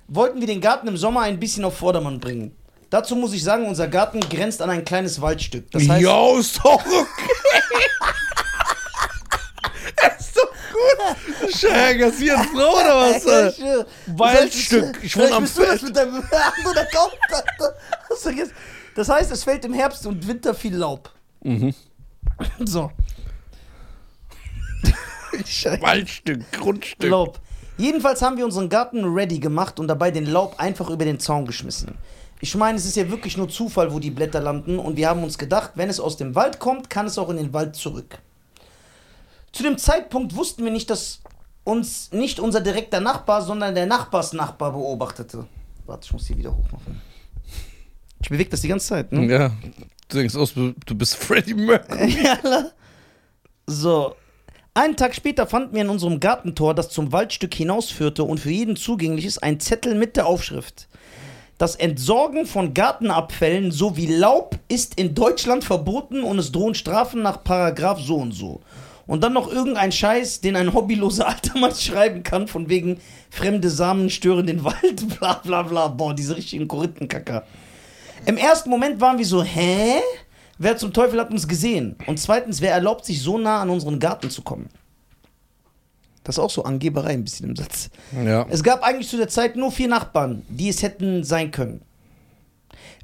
wollten 0.08 0.40
wir 0.40 0.48
den 0.48 0.60
Garten 0.62 0.88
im 0.88 0.98
Sommer 0.98 1.22
ein 1.22 1.40
bisschen 1.40 1.66
auf 1.66 1.78
Vordermann 1.78 2.20
bringen. 2.20 2.52
Dazu 2.90 3.16
muss 3.16 3.34
ich 3.34 3.44
sagen, 3.44 3.68
unser 3.68 3.88
Garten 3.88 4.20
grenzt 4.20 4.62
an 4.62 4.70
ein 4.72 4.84
kleines 4.84 5.22
Waldstück. 5.22 5.70
Das 5.72 5.88
heißt, 5.88 6.02
Jo, 6.02 6.38
ist 6.40 6.58
doch 6.58 6.84
okay. 6.84 7.06
gut. 11.42 11.56
Schägerst 11.56 12.20
hier 12.20 12.38
eine 12.38 12.48
Frau 12.48 12.74
oder 12.76 12.96
was? 12.96 13.58
Ja. 13.58 13.86
Waldstück. 14.16 14.94
Das 14.94 14.94
heißt, 14.94 15.04
Ich 15.04 15.18
wohne 15.18 15.32
am 15.32 15.44
bist 15.44 15.58
du 15.58 15.62
das 15.62 15.70
Feld. 15.70 15.84
mit 15.84 15.96
deinem 15.96 16.14
du 18.10 18.16
vergessen? 18.16 18.54
Das 18.96 19.10
heißt, 19.10 19.32
es 19.32 19.44
fällt 19.44 19.66
im 19.66 19.74
Herbst 19.74 20.06
und 20.08 20.28
Winter 20.28 20.54
viel 20.54 20.76
Laub. 20.76 21.12
Mhm. 21.44 21.74
So. 22.66 22.92
Waldstück, 25.82 26.52
Grundstück. 26.52 27.10
Laub. 27.10 27.40
Jedenfalls 27.78 28.22
haben 28.24 28.38
wir 28.38 28.46
unseren 28.46 28.70
Garten 28.70 29.06
ready 29.06 29.40
gemacht 29.40 29.80
und 29.80 29.88
dabei 29.88 30.10
den 30.10 30.26
Laub 30.26 30.60
einfach 30.60 30.90
über 30.90 31.06
den 31.06 31.20
Zaun 31.20 31.46
geschmissen. 31.46 31.96
Ich 32.40 32.56
meine, 32.56 32.78
es 32.78 32.86
ist 32.86 32.96
ja 32.96 33.10
wirklich 33.10 33.38
nur 33.38 33.50
Zufall, 33.50 33.94
wo 33.94 34.00
die 34.00 34.12
Blätter 34.12 34.40
landen 34.40 34.80
und 34.80 34.96
wir 34.98 35.10
haben 35.10 35.24
uns 35.24 35.38
gedacht, 35.38 35.72
wenn 35.76 35.90
es 35.90 36.00
aus 36.00 36.18
dem 36.18 36.36
Wald 36.36 36.60
kommt, 36.60 36.90
kann 36.90 37.06
es 37.08 37.18
auch 37.18 37.30
in 37.30 37.38
den 37.38 37.54
Wald 37.54 37.76
zurück. 37.76 38.20
Zu 39.58 39.64
dem 39.64 39.80
Zeitpunkt 39.80 40.36
wussten 40.36 40.64
wir 40.64 40.70
nicht, 40.70 40.88
dass 40.92 41.20
uns 41.64 42.12
nicht 42.12 42.40
unser 42.40 42.62
direkter 42.62 43.00
Nachbar, 43.00 43.42
sondern 43.42 43.74
der 43.74 43.88
Nachbarsnachbar 43.88 44.72
beobachtete. 44.72 45.48
Warte, 45.88 46.06
ich 46.06 46.14
muss 46.14 46.28
hier 46.28 46.38
wieder 46.38 46.56
hochmachen. 46.56 47.02
Ich 48.22 48.30
bewege 48.30 48.52
das 48.52 48.62
die 48.62 48.68
ganze 48.68 48.86
Zeit, 48.86 49.12
ne? 49.12 49.26
Ja, 49.26 49.52
du 50.10 50.18
denkst 50.18 50.36
aus, 50.36 50.54
du 50.54 50.96
bist 50.96 51.16
Freddie 51.16 51.56
Mercury. 51.56 52.16
So. 53.66 54.16
Einen 54.76 54.96
Tag 54.96 55.16
später 55.16 55.48
fanden 55.48 55.74
wir 55.74 55.82
in 55.82 55.90
unserem 55.90 56.20
Gartentor, 56.20 56.76
das 56.76 56.90
zum 56.90 57.12
Waldstück 57.12 57.56
hinausführte 57.56 58.24
und 58.24 58.40
für 58.40 58.52
jeden 58.52 58.76
zugänglich 58.76 59.26
ist, 59.26 59.40
ein 59.40 59.60
Zettel 59.60 59.96
mit 59.96 60.18
der 60.18 60.28
Aufschrift. 60.28 60.88
Das 61.58 61.76
Entsorgen 61.76 62.46
von 62.46 62.76
Gartenabfällen 62.76 63.72
sowie 63.72 64.06
Laub 64.06 64.60
ist 64.68 65.00
in 65.00 65.16
Deutschland 65.16 65.64
verboten 65.64 66.22
und 66.22 66.38
es 66.38 66.52
drohen 66.52 66.76
Strafen 66.76 67.24
nach 67.24 67.44
Paragraph 67.44 68.00
so 68.00 68.18
und 68.18 68.34
so. 68.34 68.62
Und 69.08 69.24
dann 69.24 69.34
noch 69.34 69.50
irgendein 69.50 69.92
Scheiß, 69.92 70.42
den 70.42 70.56
ein 70.56 70.74
hobbyloser 70.74 71.28
alter 71.30 71.58
Mann 71.58 71.74
schreiben 71.74 72.24
kann, 72.24 72.48
von 72.48 72.70
wegen 72.70 73.00
fremde 73.30 73.70
Samen 73.70 74.10
stören 74.10 74.46
den 74.46 74.64
Wald, 74.64 75.18
bla 75.18 75.36
bla 75.36 75.64
bla. 75.64 75.88
Boah, 75.88 76.14
diese 76.14 76.36
richtigen 76.36 76.68
Korinthenkacker. 76.68 77.46
Im 78.26 78.38
ersten 78.38 78.70
Moment 78.70 79.00
waren 79.00 79.18
wir 79.18 79.26
so, 79.26 79.44
hä? 79.44 80.02
Wer 80.60 80.76
zum 80.76 80.92
Teufel 80.92 81.20
hat 81.20 81.32
uns 81.32 81.48
gesehen? 81.48 81.96
Und 82.08 82.20
zweitens, 82.20 82.62
wer 82.62 82.72
erlaubt 82.72 83.06
sich 83.06 83.22
so 83.22 83.38
nah 83.38 83.62
an 83.62 83.70
unseren 83.70 84.00
Garten 84.00 84.30
zu 84.30 84.42
kommen? 84.42 84.70
Das 86.24 86.36
ist 86.36 86.40
auch 86.40 86.50
so 86.50 86.64
Angeberei 86.64 87.14
ein 87.14 87.24
bisschen 87.24 87.50
im 87.50 87.56
Satz. 87.56 87.90
Ja. 88.26 88.46
Es 88.50 88.62
gab 88.62 88.84
eigentlich 88.84 89.08
zu 89.08 89.16
der 89.16 89.30
Zeit 89.30 89.56
nur 89.56 89.72
vier 89.72 89.88
Nachbarn, 89.88 90.44
die 90.50 90.68
es 90.68 90.82
hätten 90.82 91.24
sein 91.24 91.52
können. 91.52 91.82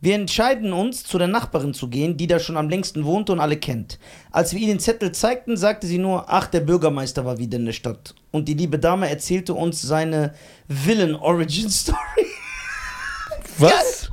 Wir 0.02 0.16
entscheiden 0.16 0.74
uns, 0.74 1.04
zu 1.04 1.18
der 1.18 1.28
Nachbarin 1.28 1.74
zu 1.74 1.88
gehen, 1.90 2.18
die 2.18 2.28
da 2.28 2.40
schon 2.40 2.58
am 2.58 2.70
längsten 2.70 3.06
wohnte 3.06 3.32
und 3.32 3.40
alle 3.40 3.58
kennt. 3.58 4.00
Als 4.32 4.54
wir 4.54 4.60
ihr 4.60 4.68
den 4.68 4.80
Zettel 4.80 5.12
zeigten, 5.12 5.56
sagte 5.58 5.88
sie 5.88 5.98
nur, 5.98 6.26
ach, 6.28 6.48
der 6.48 6.60
Bürgermeister 6.60 7.26
war 7.26 7.38
wieder 7.38 7.58
in 7.58 7.66
der 7.66 7.74
Stadt. 7.74 8.14
Und 8.32 8.48
die 8.48 8.54
liebe 8.54 8.80
Dame 8.80 9.10
erzählte 9.10 9.54
uns 9.54 9.82
seine 9.82 10.34
Villain-Origin-Story. 10.68 11.98
Was? 13.58 14.10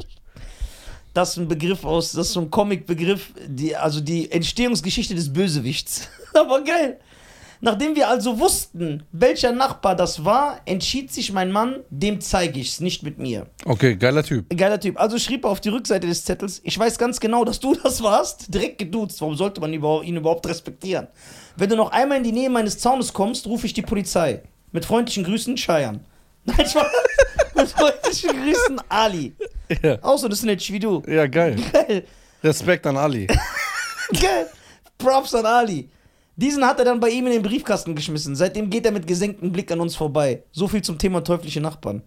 Das 1.12 1.30
ist 1.30 1.36
ein 1.38 1.48
Begriff 1.48 1.84
aus, 1.84 2.12
das 2.12 2.28
ist 2.28 2.34
so 2.34 2.40
ein 2.40 2.50
Comic-Begriff, 2.50 3.32
die, 3.46 3.74
also 3.74 4.00
die 4.00 4.30
Entstehungsgeschichte 4.30 5.14
des 5.14 5.32
Bösewichts. 5.32 6.08
Aber 6.34 6.62
geil. 6.62 7.00
Nachdem 7.62 7.94
wir 7.94 8.08
also 8.08 8.38
wussten, 8.38 9.02
welcher 9.12 9.52
Nachbar 9.52 9.94
das 9.94 10.24
war, 10.24 10.60
entschied 10.64 11.12
sich 11.12 11.32
mein 11.32 11.52
Mann, 11.52 11.80
dem 11.90 12.20
zeige 12.20 12.58
ich's, 12.58 12.80
nicht 12.80 13.02
mit 13.02 13.18
mir. 13.18 13.46
Okay, 13.66 13.96
geiler 13.96 14.22
Typ. 14.22 14.46
Geiler 14.56 14.80
Typ. 14.80 14.98
Also 14.98 15.18
schrieb 15.18 15.44
er 15.44 15.50
auf 15.50 15.60
die 15.60 15.68
Rückseite 15.68 16.06
des 16.06 16.24
Zettels, 16.24 16.60
ich 16.64 16.78
weiß 16.78 16.96
ganz 16.96 17.20
genau, 17.20 17.44
dass 17.44 17.60
du 17.60 17.74
das 17.82 18.02
warst. 18.02 18.52
Direkt 18.52 18.78
geduzt. 18.78 19.20
Warum 19.20 19.34
sollte 19.36 19.60
man 19.60 19.72
ihn 19.74 20.16
überhaupt 20.16 20.46
respektieren? 20.48 21.08
Wenn 21.56 21.68
du 21.68 21.76
noch 21.76 21.92
einmal 21.92 22.18
in 22.18 22.24
die 22.24 22.32
Nähe 22.32 22.48
meines 22.48 22.78
Zaunes 22.78 23.12
kommst, 23.12 23.46
rufe 23.46 23.66
ich 23.66 23.74
die 23.74 23.82
Polizei. 23.82 24.42
Mit 24.72 24.86
freundlichen 24.86 25.24
Grüßen, 25.24 25.56
Cheyenne. 25.56 26.00
Nein, 26.44 26.66
Spaß. 26.66 26.86
Mit 27.54 27.68
freundlichen 27.68 28.30
Grüßen, 28.42 28.80
Ali. 28.88 29.34
Ja, 29.82 29.98
Auch 30.00 30.16
so, 30.16 30.28
das 30.28 30.38
ist 30.38 30.44
nicht 30.46 30.72
wie 30.72 30.78
du. 30.78 31.02
ja 31.06 31.26
geil. 31.26 31.56
Geil. 31.72 32.04
Respekt 32.42 32.86
an 32.86 32.96
Ali. 32.96 33.26
Geil. 34.12 34.46
Props 34.96 35.34
an 35.34 35.44
Ali. 35.44 35.90
Diesen 36.40 36.64
hat 36.64 36.78
er 36.78 36.86
dann 36.86 37.00
bei 37.00 37.10
ihm 37.10 37.26
in 37.26 37.32
den 37.32 37.42
Briefkasten 37.42 37.94
geschmissen. 37.94 38.34
Seitdem 38.34 38.70
geht 38.70 38.86
er 38.86 38.92
mit 38.92 39.06
gesenktem 39.06 39.52
Blick 39.52 39.70
an 39.70 39.78
uns 39.78 39.94
vorbei. 39.94 40.42
So 40.52 40.68
viel 40.68 40.80
zum 40.80 40.96
Thema 40.96 41.22
teuflische 41.22 41.60
Nachbarn. 41.60 42.02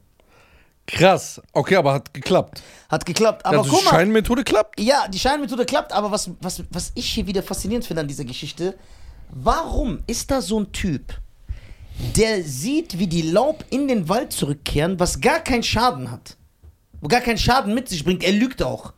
Krass. 0.87 1.39
Okay, 1.51 1.75
aber 1.75 1.93
hat 1.93 2.11
geklappt. 2.15 2.63
Hat 2.89 3.05
geklappt. 3.05 3.45
Aber 3.45 3.59
also 3.59 3.69
guck 3.69 3.79
die 3.81 3.85
mal. 3.85 3.91
Scheinmethode 3.91 4.43
klappt. 4.43 4.79
Ja, 4.79 5.07
die 5.07 5.19
Scheinmethode 5.19 5.65
klappt, 5.65 5.93
aber 5.93 6.09
was, 6.09 6.31
was, 6.41 6.63
was 6.71 6.91
ich 6.95 7.13
hier 7.13 7.27
wieder 7.27 7.43
faszinierend 7.43 7.85
finde 7.85 8.01
an 8.01 8.07
dieser 8.07 8.25
Geschichte, 8.25 8.75
warum 9.29 9.99
ist 10.07 10.31
da 10.31 10.41
so 10.41 10.59
ein 10.59 10.71
Typ, 10.71 11.13
der 12.17 12.43
sieht, 12.43 12.97
wie 12.97 13.07
die 13.07 13.21
Laub 13.21 13.63
in 13.69 13.87
den 13.87 14.09
Wald 14.09 14.33
zurückkehren, 14.33 14.99
was 14.99 15.21
gar 15.21 15.41
keinen 15.41 15.61
Schaden 15.63 16.09
hat, 16.09 16.37
wo 17.01 17.07
gar 17.07 17.21
keinen 17.21 17.37
Schaden 17.37 17.75
mit 17.75 17.87
sich 17.87 18.03
bringt, 18.03 18.23
er 18.23 18.31
lügt 18.31 18.63
auch. 18.63 18.93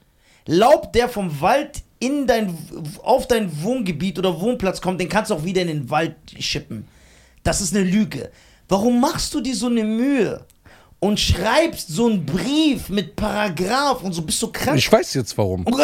Laub, 0.46 0.94
der 0.94 1.10
vom 1.10 1.42
Wald 1.42 1.84
in 2.06 2.28
dein, 2.28 2.58
auf 3.04 3.28
dein 3.28 3.64
Wohngebiet 3.64 4.20
oder 4.20 4.40
Wohnplatz 4.40 4.82
kommt, 4.82 5.00
den 5.02 5.10
kannst 5.10 5.32
du 5.32 5.36
auch 5.36 5.44
wieder 5.44 5.62
in 5.62 5.68
den 5.68 5.90
Wald 5.90 6.16
schippen. 6.40 6.88
Das 7.44 7.62
ist 7.62 7.76
eine 7.76 7.84
Lüge. 7.84 8.32
Warum 8.68 9.00
machst 9.00 9.34
du 9.34 9.42
dir 9.42 9.56
so 9.56 9.68
eine 9.68 9.84
Mühe 9.84 10.46
und 11.00 11.20
schreibst 11.20 11.90
so 11.90 12.08
einen 12.08 12.26
Brief 12.26 12.90
mit 12.90 13.16
Paragraph 13.16 14.04
und 14.04 14.14
so 14.14 14.22
bist 14.22 14.42
du 14.42 14.52
krank? 14.52 14.78
Ich 14.78 14.92
weiß 14.92 15.14
jetzt 15.16 15.38
warum. 15.38 15.66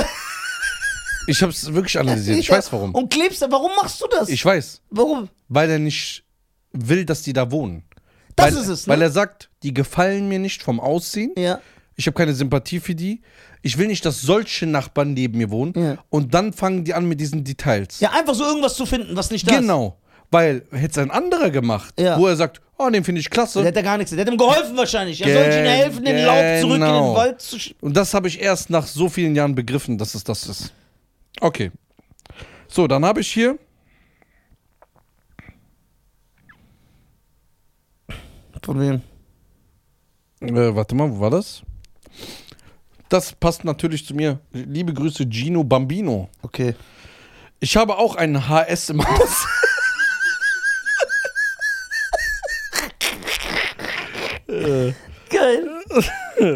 Ich 1.28 1.42
habe 1.44 1.52
es 1.52 1.72
wirklich 1.72 1.98
analysiert. 2.00 2.40
Ich 2.40 2.50
weiß 2.50 2.74
warum. 2.74 2.96
Und 2.96 3.14
klebst 3.14 3.44
da, 3.44 3.52
warum 3.52 3.72
machst 3.76 4.02
du 4.02 4.08
das? 4.08 4.28
Ich 4.28 4.44
weiß. 4.44 4.82
warum? 4.90 5.30
Weil 5.50 5.70
er 5.70 5.80
nicht 5.80 6.24
will, 6.72 7.06
dass 7.06 7.22
die 7.22 7.32
da 7.32 7.52
wohnen. 7.52 7.84
Das 8.36 8.56
weil, 8.56 8.62
ist 8.62 8.68
es, 8.68 8.88
ne? 8.88 8.94
Weil 8.94 9.04
er 9.04 9.12
sagt, 9.12 9.50
die 9.62 9.74
gefallen 9.74 10.28
mir 10.28 10.40
nicht 10.40 10.64
vom 10.64 10.80
Aussehen. 10.80 11.32
Ja. 11.38 11.62
Ich 11.96 12.08
habe 12.08 12.16
keine 12.18 12.34
Sympathie 12.34 12.80
für 12.80 12.96
die. 12.96 13.22
Ich 13.62 13.78
will 13.78 13.88
nicht, 13.88 14.06
dass 14.06 14.22
solche 14.22 14.66
Nachbarn 14.66 15.14
neben 15.14 15.38
mir 15.38 15.52
wohnen. 15.52 15.74
Ja. 15.76 15.98
Und 16.10 16.34
dann 16.34 16.54
fangen 16.54 16.84
die 16.84 16.94
an 16.94 17.06
mit 17.06 17.20
diesen 17.20 17.44
Details. 17.44 18.00
Ja, 18.00 18.12
einfach 18.12 18.34
so 18.34 18.44
irgendwas 18.46 18.76
zu 18.76 18.86
finden, 18.86 19.16
was 19.16 19.30
nicht 19.30 19.48
da 19.48 19.54
ist. 19.56 19.60
Genau. 19.62 19.98
Weil 20.32 20.64
hätte 20.72 20.92
es 20.92 20.98
ein 20.98 21.12
anderer 21.12 21.50
gemacht, 21.50 21.94
Ja. 22.00 22.18
wo 22.18 22.26
er 22.28 22.36
sagt, 22.38 22.62
oh, 22.78 22.90
den 22.90 23.04
finde 23.04 23.20
ich 23.20 23.30
klasse. 23.30 23.60
Der 23.60 23.68
hat 23.68 23.76
ja 23.76 23.82
gar 23.82 23.98
nichts. 23.98 24.12
Der 24.12 24.22
hat 24.26 24.32
ihm 24.32 24.38
geholfen 24.38 24.76
wahrscheinlich. 24.78 25.22
Er 25.22 25.28
soll 25.34 25.60
ihm 25.60 25.66
helfen, 25.70 26.06
den 26.06 26.26
Laub 26.26 26.62
zurück 26.62 26.76
in 26.76 26.82
Genau. 26.82 27.10
den 27.10 27.16
Wald 27.18 27.42
zu 27.42 27.60
sch 27.60 27.76
Und 27.82 27.96
das 27.98 28.14
habe 28.14 28.30
ich 28.30 28.40
erst 28.42 28.70
nach 28.70 28.88
so 28.88 29.10
vielen 29.10 29.36
Jahren 29.36 29.54
begriffen, 29.54 29.98
dass 29.98 30.16
es 30.16 30.24
das 30.24 30.48
ist. 30.48 30.74
Okay. 31.42 31.72
So, 32.70 32.88
dann 32.88 33.04
habe 33.04 33.20
ich 33.20 33.28
hier. 33.32 33.60
Von 38.64 38.80
wem? 38.80 39.02
Äh, 40.40 40.76
warte 40.76 40.96
mal, 40.96 41.10
wo 41.12 41.20
war 41.20 41.30
das? 41.32 41.64
Das 43.12 43.34
passt 43.34 43.66
natürlich 43.66 44.06
zu 44.06 44.16
mir. 44.16 44.40
Liebe 44.54 44.94
Grüße, 44.94 45.26
Gino 45.30 45.66
Bambino. 45.66 46.30
Okay. 46.44 46.76
Ich 47.60 47.76
habe 47.76 47.98
auch 47.98 48.16
einen 48.16 48.48
HS 48.48 48.92
im 48.92 49.06
Haus. 49.06 49.46
Geil. 55.30 55.68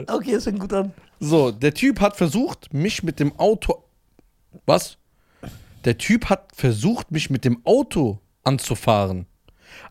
Okay, 0.08 0.32
das 0.32 0.46
fängt 0.46 0.62
gut 0.62 0.72
an. 0.72 0.94
So, 1.20 1.52
der 1.52 1.74
Typ 1.74 2.00
hat 2.00 2.16
versucht, 2.16 2.74
mich 2.74 3.04
mit 3.04 3.20
dem 3.20 3.38
Auto. 3.38 3.84
Was? 4.66 4.98
Der 5.84 5.98
Typ 5.98 6.30
hat 6.30 6.56
versucht, 6.56 7.12
mich 7.12 7.30
mit 7.30 7.44
dem 7.44 7.66
Auto 7.66 8.22
anzufahren, 8.46 9.26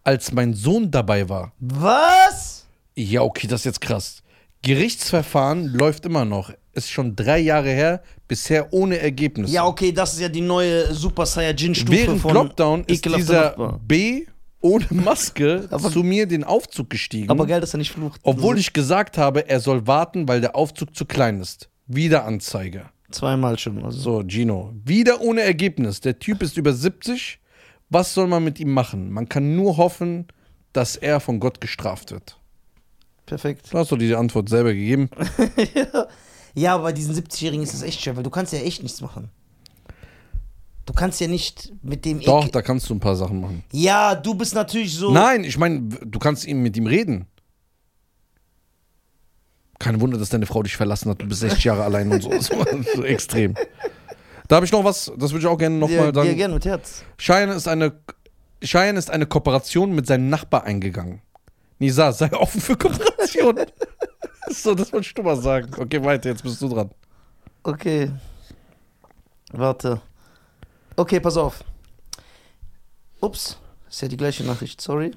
als 0.03 0.33
mein 0.33 0.55
Sohn 0.55 0.90
dabei 0.90 1.29
war. 1.29 1.53
Was? 1.59 2.64
Ja, 2.94 3.20
okay, 3.20 3.48
das 3.48 3.61
ist 3.61 3.66
jetzt 3.66 3.83
krass. 3.83 4.24
Gerichtsverfahren 4.64 5.66
läuft 5.66 6.07
immer 6.07 6.24
noch. 6.24 6.50
Ist 6.72 6.90
schon 6.90 7.14
drei 7.14 7.38
Jahre 7.38 7.68
her, 7.70 8.03
bisher 8.27 8.72
ohne 8.72 8.98
Ergebnis. 8.98 9.53
Ja, 9.53 9.64
okay, 9.66 9.92
das 9.92 10.14
ist 10.14 10.20
ja 10.20 10.29
die 10.29 10.40
neue 10.40 10.92
Super 10.92 11.27
Saiyajin-Stufe 11.27 11.92
Während 11.92 12.20
von 12.20 12.35
Lockdown 12.35 12.85
ist 12.87 13.05
dieser 13.05 13.50
Nachbar. 13.50 13.81
B 13.87 14.27
ohne 14.61 14.87
Maske 14.90 15.66
Aber- 15.70 15.90
zu 15.90 16.03
mir 16.03 16.27
den 16.27 16.42
Aufzug 16.42 16.90
gestiegen. 16.90 17.31
Aber 17.31 17.46
geil, 17.46 17.61
dass 17.61 17.74
er 17.74 17.79
nicht 17.79 17.92
flucht. 17.92 18.18
obwohl 18.24 18.59
ich 18.59 18.72
gesagt 18.72 19.18
habe, 19.18 19.48
er 19.48 19.61
soll 19.61 19.87
warten, 19.87 20.27
weil 20.27 20.40
der 20.40 20.57
Aufzug 20.57 20.96
zu 20.96 21.05
klein 21.05 21.40
ist. 21.40 21.68
Wieder 21.87 22.24
Anzeige. 22.24 22.87
Zweimal 23.11 23.59
schon. 23.59 23.85
Also. 23.85 23.98
So, 24.00 24.24
Gino. 24.27 24.72
Wieder 24.85 25.20
ohne 25.20 25.42
Ergebnis. 25.42 26.00
Der 26.00 26.18
Typ 26.18 26.42
ist 26.42 26.57
über 26.57 26.72
70. 26.72 27.38
Was 27.90 28.14
soll 28.14 28.27
man 28.27 28.42
mit 28.42 28.59
ihm 28.59 28.72
machen? 28.72 29.12
Man 29.12 29.29
kann 29.29 29.55
nur 29.55 29.77
hoffen, 29.77 30.27
dass 30.72 30.96
er 30.96 31.20
von 31.20 31.38
Gott 31.38 31.61
gestraft 31.61 32.11
wird. 32.11 32.40
Perfekt. 33.27 33.73
Du 33.73 33.79
hast 33.79 33.91
doch 33.91 33.99
die 33.99 34.15
Antwort 34.15 34.49
selber 34.49 34.73
gegeben. 34.73 35.09
Ja, 36.55 36.75
aber 36.75 36.85
bei 36.85 36.93
diesen 36.93 37.15
70-Jährigen 37.15 37.65
ist 37.65 37.75
das 37.75 37.83
echt 37.83 38.01
schwer, 38.01 38.17
weil 38.17 38.23
du 38.23 38.31
kannst 38.31 38.53
ja 38.53 38.61
echt 38.61 38.83
nichts 38.83 39.01
machen. 39.01 39.29
Du 40.87 40.93
kannst 40.93 41.21
ja 41.21 41.27
nicht 41.27 41.73
mit 41.83 42.05
dem 42.05 42.21
Doch, 42.21 42.45
Ekel- 42.45 42.53
da 42.53 42.63
kannst 42.63 42.89
du 42.89 42.95
ein 42.95 43.01
paar 43.01 43.17
Sachen 43.17 43.41
machen. 43.41 43.65
Ja, 43.73 44.15
du 44.15 44.35
bist 44.35 44.55
natürlich 44.55 44.95
so. 44.95 45.11
Nein, 45.11 45.45
ich 45.45 45.59
meine, 45.59 45.81
du 45.81 46.19
kannst 46.19 46.47
ihm 46.47 46.63
mit 46.63 46.77
ihm 46.77 46.87
reden. 46.87 47.27
Kein 49.79 50.01
Wunder, 50.01 50.19
dass 50.19 50.29
deine 50.29 50.47
Frau 50.47 50.63
dich 50.63 50.77
verlassen 50.77 51.11
hat. 51.11 51.21
Du 51.21 51.27
bist 51.27 51.41
60 51.41 51.65
Jahre 51.65 51.83
allein 51.85 52.13
und 52.13 52.23
so. 52.23 52.31
so, 52.95 53.03
extrem. 53.03 53.55
Da 54.47 54.57
habe 54.57 54.67
ich 54.67 54.73
noch 54.73 54.85
was, 54.85 55.11
das 55.17 55.33
würde 55.33 55.41
ich 55.41 55.47
auch 55.47 55.59
gerne 55.59 55.75
ja, 55.77 55.81
nochmal 55.81 56.07
ja, 56.07 56.15
sagen. 56.15 56.37
gerne 56.37 56.55
mit 56.55 56.65
Herz. 56.65 57.03
Cheyenne 57.19 57.55
ist 57.55 57.67
eine 57.67 57.99
Cheyenne 58.63 58.99
ist 58.99 59.11
eine 59.11 59.27
Kooperation 59.27 59.95
mit 59.95 60.07
seinem 60.07 60.29
Nachbar 60.29 60.65
eingegangen. 60.65 61.21
Nisa, 61.79 62.13
sei 62.13 62.33
offen 62.33 62.61
für 62.61 62.77
Kooperation. 62.77 63.67
so, 64.51 64.75
das 64.75 64.93
wollte 64.93 65.07
ich 65.07 65.13
schon 65.17 65.25
mal 65.25 65.37
sagen. 65.37 65.71
Okay, 65.79 66.03
weiter, 66.03 66.31
jetzt 66.31 66.43
bist 66.43 66.61
du 66.61 66.69
dran. 66.69 66.91
Okay. 67.63 68.11
Warte. 69.53 70.01
Okay, 70.97 71.21
pass 71.21 71.37
auf. 71.37 71.65
Ups. 73.21 73.59
Ist 73.89 74.03
ja 74.03 74.09
die 74.09 74.17
gleiche 74.17 74.45
Nachricht, 74.45 74.81
sorry. 74.81 75.13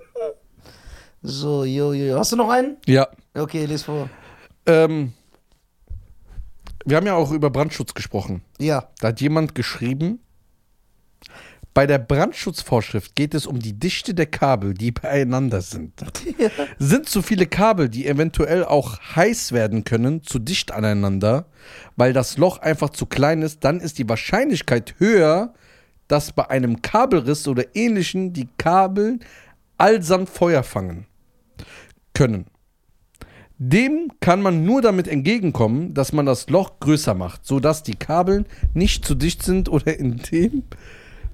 so, 1.22 1.64
jo, 1.64 1.92
jo, 1.92 2.06
jo. 2.06 2.18
Hast 2.18 2.32
du 2.32 2.36
noch 2.36 2.50
einen? 2.50 2.76
Ja. 2.86 3.08
Okay, 3.34 3.66
les 3.66 3.82
vor. 3.82 4.08
Ähm, 4.66 5.12
wir 6.84 6.96
haben 6.96 7.06
ja 7.06 7.14
auch 7.14 7.30
über 7.30 7.50
Brandschutz 7.50 7.94
gesprochen. 7.94 8.42
Ja. 8.58 8.88
Da 9.00 9.08
hat 9.08 9.20
jemand 9.20 9.54
geschrieben, 9.54 10.20
bei 11.78 11.86
der 11.86 12.00
Brandschutzvorschrift 12.00 13.14
geht 13.14 13.34
es 13.34 13.46
um 13.46 13.60
die 13.60 13.78
Dichte 13.78 14.12
der 14.12 14.26
Kabel, 14.26 14.74
die 14.74 14.90
beieinander 14.90 15.60
sind. 15.60 15.92
ja. 16.36 16.50
Sind 16.80 17.08
zu 17.08 17.22
viele 17.22 17.46
Kabel, 17.46 17.88
die 17.88 18.08
eventuell 18.08 18.64
auch 18.64 18.98
heiß 19.14 19.52
werden 19.52 19.84
können, 19.84 20.24
zu 20.24 20.40
dicht 20.40 20.72
aneinander, 20.72 21.46
weil 21.94 22.12
das 22.12 22.36
Loch 22.36 22.58
einfach 22.58 22.90
zu 22.90 23.06
klein 23.06 23.42
ist, 23.42 23.62
dann 23.62 23.78
ist 23.78 23.98
die 23.98 24.08
Wahrscheinlichkeit 24.08 24.96
höher, 24.98 25.54
dass 26.08 26.32
bei 26.32 26.50
einem 26.50 26.82
Kabelriss 26.82 27.46
oder 27.46 27.76
ähnlichen 27.76 28.32
die 28.32 28.48
Kabel 28.58 29.20
allsamt 29.76 30.30
Feuer 30.30 30.64
fangen 30.64 31.06
können. 32.12 32.46
Dem 33.58 34.10
kann 34.18 34.42
man 34.42 34.64
nur 34.64 34.82
damit 34.82 35.06
entgegenkommen, 35.06 35.94
dass 35.94 36.12
man 36.12 36.26
das 36.26 36.50
Loch 36.50 36.80
größer 36.80 37.14
macht, 37.14 37.46
sodass 37.46 37.84
die 37.84 37.94
Kabel 37.94 38.46
nicht 38.74 39.04
zu 39.04 39.14
dicht 39.14 39.44
sind 39.44 39.68
oder 39.68 39.96
indem 39.96 40.64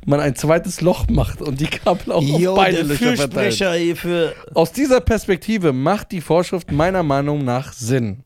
man 0.06 0.20
ein 0.20 0.34
zweites 0.36 0.80
Loch 0.80 1.08
macht 1.08 1.40
und 1.40 1.60
die 1.60 1.66
Kabel 1.66 2.12
auch 2.12 2.22
Jo, 2.22 2.52
auf 2.52 2.56
beide 2.56 2.82
Löcher 2.82 3.16
verteilt. 3.16 4.34
Aus 4.54 4.72
dieser 4.72 5.00
Perspektive 5.00 5.72
macht 5.72 6.12
die 6.12 6.20
Vorschrift 6.20 6.70
meiner 6.70 7.02
Meinung 7.02 7.44
nach 7.44 7.72
Sinn. 7.72 8.24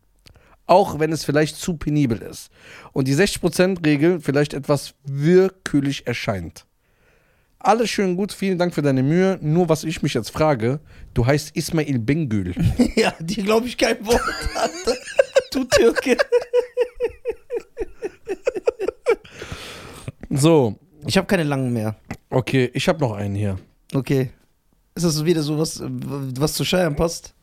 Auch 0.66 0.98
wenn 0.98 1.12
es 1.12 1.24
vielleicht 1.24 1.56
zu 1.56 1.76
penibel 1.76 2.18
ist. 2.18 2.50
Und 2.92 3.08
die 3.08 3.14
60%-Regel 3.14 4.20
vielleicht 4.20 4.52
etwas 4.52 4.94
willkürlich 5.04 6.06
erscheint. 6.06 6.66
Alles 7.60 7.90
schön 7.90 8.16
gut, 8.16 8.32
vielen 8.32 8.58
Dank 8.58 8.74
für 8.74 8.82
deine 8.82 9.02
Mühe. 9.02 9.38
Nur 9.40 9.68
was 9.68 9.82
ich 9.82 10.02
mich 10.02 10.14
jetzt 10.14 10.30
frage, 10.30 10.80
du 11.14 11.26
heißt 11.26 11.56
Ismail 11.56 11.98
Bengül. 11.98 12.54
Ja, 12.96 13.14
die 13.18 13.42
glaube 13.42 13.66
ich 13.66 13.76
kein 13.76 14.04
Wort 14.06 14.20
hatte. 14.54 14.96
Du 15.50 15.64
Türke. 15.64 16.16
So, 20.28 20.78
Ich 21.06 21.16
habe 21.16 21.26
keine 21.26 21.44
langen 21.44 21.72
mehr. 21.72 21.96
okay, 22.30 22.70
ich 22.74 22.88
habe 22.88 23.00
noch 23.00 23.12
einen 23.12 23.34
hier. 23.34 23.58
Okay. 23.94 24.30
Ist 24.94 25.04
das 25.04 25.24
wieder 25.24 25.42
so 25.42 25.58
was, 25.58 25.80
was 25.82 26.54
zu 26.54 26.64
Scheiern 26.64 26.96
passt? 26.96 27.34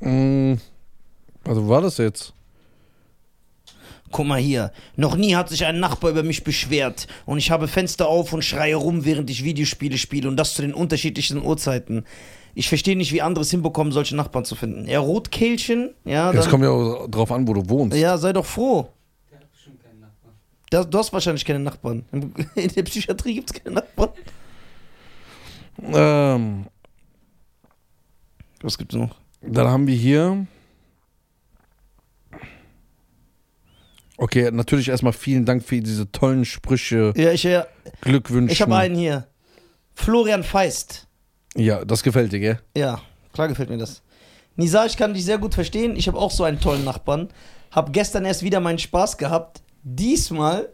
Mm, 0.00 0.54
Also, 1.44 1.68
war 1.68 1.80
das 1.82 1.98
jetzt? 1.98 2.32
Guck 4.12 4.26
mal 4.26 4.40
hier. 4.40 4.72
Noch 4.96 5.16
nie 5.16 5.34
hat 5.34 5.48
sich 5.48 5.64
ein 5.66 5.80
Nachbar 5.80 6.10
über 6.10 6.22
mich 6.22 6.44
beschwert. 6.44 7.06
Und 7.26 7.38
ich 7.38 7.50
habe 7.50 7.68
Fenster 7.68 8.06
auf 8.08 8.32
und 8.32 8.42
schreie 8.44 8.76
rum, 8.76 9.04
während 9.04 9.30
ich 9.30 9.44
Videospiele 9.44 9.98
spiele. 9.98 10.28
Und 10.28 10.36
das 10.36 10.54
zu 10.54 10.62
den 10.62 10.74
unterschiedlichsten 10.74 11.42
Uhrzeiten. 11.42 12.04
Ich 12.54 12.68
verstehe 12.68 12.96
nicht, 12.96 13.12
wie 13.12 13.20
andere 13.22 13.42
es 13.42 13.50
hinbekommen, 13.50 13.92
solche 13.92 14.16
Nachbarn 14.16 14.44
zu 14.44 14.54
finden. 14.54 14.86
Ja, 14.88 15.00
Rotkehlchen, 15.00 15.94
ja, 16.04 16.32
Das 16.32 16.48
kommt 16.48 16.64
ja 16.64 16.70
auch 16.70 17.06
drauf 17.08 17.30
an, 17.32 17.46
wo 17.46 17.52
du 17.54 17.68
wohnst. 17.68 17.96
ja, 17.96 18.16
sei 18.16 18.32
doch 18.32 18.46
froh. 18.46 18.88
Der 19.30 19.40
hat 19.40 19.50
bestimmt 19.52 19.82
keinen 19.82 20.00
Du 20.70 20.98
hast 20.98 21.12
wahrscheinlich 21.12 21.44
keine 21.44 21.60
Nachbarn. 21.60 22.04
In 22.12 22.68
der 22.74 22.82
Psychiatrie 22.82 23.34
gibt 23.34 23.50
es 23.50 23.62
keine 23.62 23.76
Nachbarn. 23.76 24.10
Ähm, 25.82 26.66
Was 28.62 28.76
gibt's 28.78 28.94
noch? 28.94 29.16
dann 29.42 29.68
haben 29.68 29.86
wir 29.86 29.94
hier. 29.94 30.46
Okay, 34.18 34.50
natürlich 34.50 34.88
erstmal 34.88 35.12
vielen 35.12 35.44
Dank 35.44 35.62
für 35.62 35.80
diese 35.80 36.10
tollen 36.10 36.44
Sprüche, 36.46 37.12
Ja, 37.16 37.32
ich, 37.32 37.42
ja, 37.42 37.66
Glückwünsche. 38.00 38.52
ich 38.52 38.62
habe 38.62 38.74
einen 38.76 38.94
hier. 38.96 39.26
Florian 39.94 40.42
Feist. 40.42 41.06
Ja, 41.54 41.84
das 41.84 42.02
gefällt 42.02 42.32
dir, 42.32 42.40
gell? 42.40 42.60
Ja, 42.76 43.00
klar 43.32 43.48
gefällt 43.48 43.68
mir 43.68 43.76
das. 43.78 44.02
Nisa, 44.56 44.86
ich 44.86 44.96
kann 44.96 45.12
dich 45.12 45.24
sehr 45.24 45.36
gut 45.38 45.54
verstehen. 45.54 45.96
Ich 45.96 46.08
habe 46.08 46.18
auch 46.18 46.30
so 46.30 46.44
einen 46.44 46.60
tollen 46.60 46.84
Nachbarn. 46.84 47.28
Hab 47.70 47.92
gestern 47.92 48.24
erst 48.24 48.42
wieder 48.42 48.58
meinen 48.60 48.78
Spaß 48.78 49.18
gehabt. 49.18 49.62
Diesmal 49.88 50.68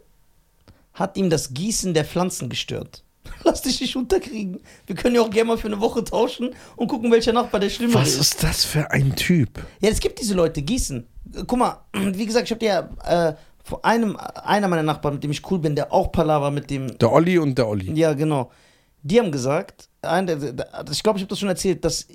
hat 0.93 1.17
ihm 1.17 1.29
das 1.29 1.53
Gießen 1.53 1.93
der 1.93 2.03
Pflanzen 2.03 2.49
gestört. 2.49 3.03
Lass 3.43 3.61
dich 3.61 3.79
nicht 3.79 3.95
unterkriegen. 3.95 4.59
Wir 4.87 4.95
können 4.95 5.13
ja 5.15 5.21
auch 5.21 5.29
gerne 5.29 5.49
mal 5.49 5.57
für 5.57 5.67
eine 5.67 5.79
Woche 5.79 6.03
tauschen 6.03 6.49
und 6.75 6.87
gucken, 6.87 7.11
welcher 7.11 7.31
Nachbar 7.31 7.59
der 7.59 7.69
schlimmere 7.69 8.01
Was 8.01 8.09
ist. 8.15 8.19
ist 8.33 8.43
das 8.43 8.65
für 8.65 8.89
ein 8.91 9.15
Typ? 9.15 9.63
Ja, 9.81 9.89
es 9.89 9.99
gibt 9.99 10.19
diese 10.19 10.33
Leute, 10.33 10.61
Gießen. 10.63 11.05
Guck 11.47 11.59
mal, 11.59 11.77
wie 11.93 12.25
gesagt, 12.25 12.45
ich 12.45 12.51
habe 12.51 12.59
dir 12.59 12.89
ja 13.05 13.29
äh, 13.29 13.35
vor 13.63 13.85
einem, 13.85 14.17
einer 14.17 14.67
meiner 14.67 14.83
Nachbarn, 14.83 15.13
mit 15.15 15.23
dem 15.23 15.31
ich 15.31 15.49
cool 15.51 15.59
bin, 15.59 15.75
der 15.75 15.93
auch 15.93 16.11
Palaver 16.11 16.49
mit 16.51 16.69
dem 16.71 16.97
Der 16.97 17.11
Olli 17.11 17.37
und 17.37 17.55
der 17.57 17.67
Olli. 17.67 17.93
ja, 17.93 18.13
genau. 18.13 18.51
Die 19.03 19.19
haben 19.19 19.31
gesagt, 19.31 19.89
ein, 20.01 20.25
der, 20.25 20.37
der, 20.37 20.85
ich 20.91 21.03
glaube, 21.03 21.19
ich 21.19 21.23
habe 21.23 21.29
das 21.29 21.39
schon 21.39 21.49
erzählt, 21.49 21.85
dass 21.85 22.07